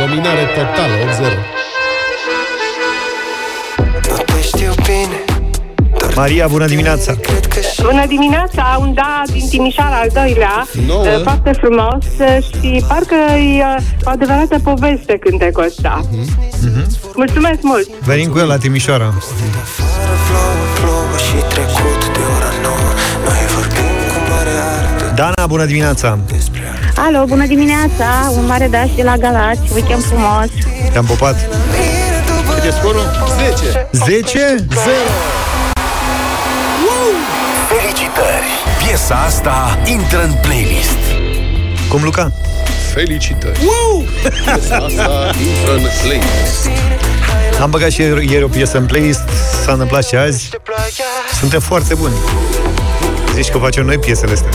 [0.03, 0.95] Dominare totală,
[1.33, 1.67] 8-0.
[4.11, 5.19] Nu te știu bine
[6.17, 7.15] Maria, bună dimineața!
[7.83, 10.67] Bună dimineața, un da din Timișoara, al doilea.
[10.87, 11.03] Nouă.
[11.03, 16.01] Uh, Foarte frumos uh, și parcă e uh, o adevărată poveste cântecul ăsta.
[17.15, 17.89] Mulțumesc mult!
[17.89, 19.13] Venim cu el la Timișoara.
[25.17, 26.19] Dana, bună dimineața!
[26.97, 30.47] Alo, bună dimineața, un mare daș și de la Galați, weekend frumos.
[30.93, 31.49] Te-am pupat.
[32.55, 33.07] Cât e scorul?
[33.59, 33.89] 10.
[33.93, 34.39] 10?
[34.39, 34.57] 0.
[37.69, 38.49] Felicitări!
[38.87, 40.99] Piesa asta intră în playlist.
[41.89, 42.33] Cum, Luca?
[42.95, 43.59] Felicitări!
[44.23, 46.69] Piesa asta intră în playlist.
[47.61, 49.29] Am băgat și ieri ieri o piesă în playlist,
[49.65, 50.51] s-a întâmplat și azi.
[51.39, 52.15] Suntem foarte buni.
[53.35, 54.51] Zici că facem noi piesele astea.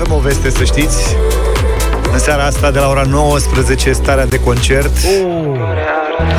[0.00, 1.16] Avem o veste, să știți.
[2.12, 4.96] În seara asta, de la ora 19, starea de concert.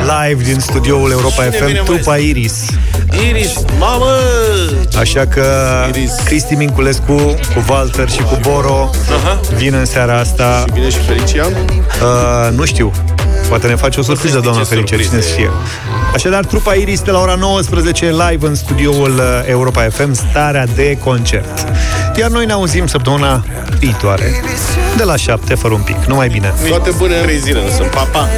[0.02, 1.94] Live din studioul Europa Cine vine, FM, mă?
[1.94, 2.64] trupa Iris.
[3.28, 4.16] Iris, mamă!
[4.98, 5.44] Așa că
[6.24, 7.12] Cristi Minculescu
[7.54, 8.90] cu Walter și cu Boro
[9.24, 9.40] Aha.
[9.56, 10.64] vin în seara asta.
[10.66, 11.52] Și vine și Felician?
[11.52, 12.92] Uh, nu știu.
[13.48, 15.28] Poate ne face o surpriză, doamna ce Felice, cine surprize.
[15.32, 15.50] știe.
[16.14, 20.98] Așadar, trupa Iris de la ora 19 live în studioul uh, Europa FM, starea de
[21.04, 21.66] concert.
[22.16, 23.44] Iar noi ne auzim săptămâna
[23.78, 24.42] viitoare,
[24.96, 26.54] de la 7, fără un pic, numai bine.
[26.68, 27.20] Toate bune!
[27.20, 28.28] Trei zile nu sunt, papa!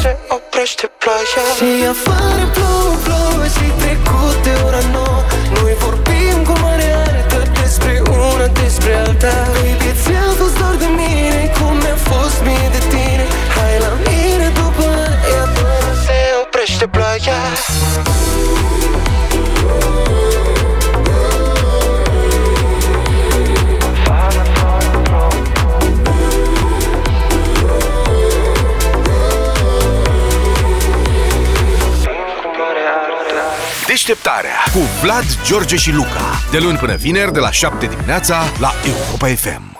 [0.00, 5.20] se oprește ploaia Și afară plouă, plouă și trecut de ora nouă
[5.60, 9.34] Noi vorbim cu mare artă despre una, despre alta
[12.44, 13.24] mie de tine
[13.54, 17.40] Hai la mine după aia până se oprește ploaia
[33.94, 36.40] Deșteptarea cu Vlad, George și Luca.
[36.50, 39.74] De luni până vineri, de la 7 dimineața, la Europa FM.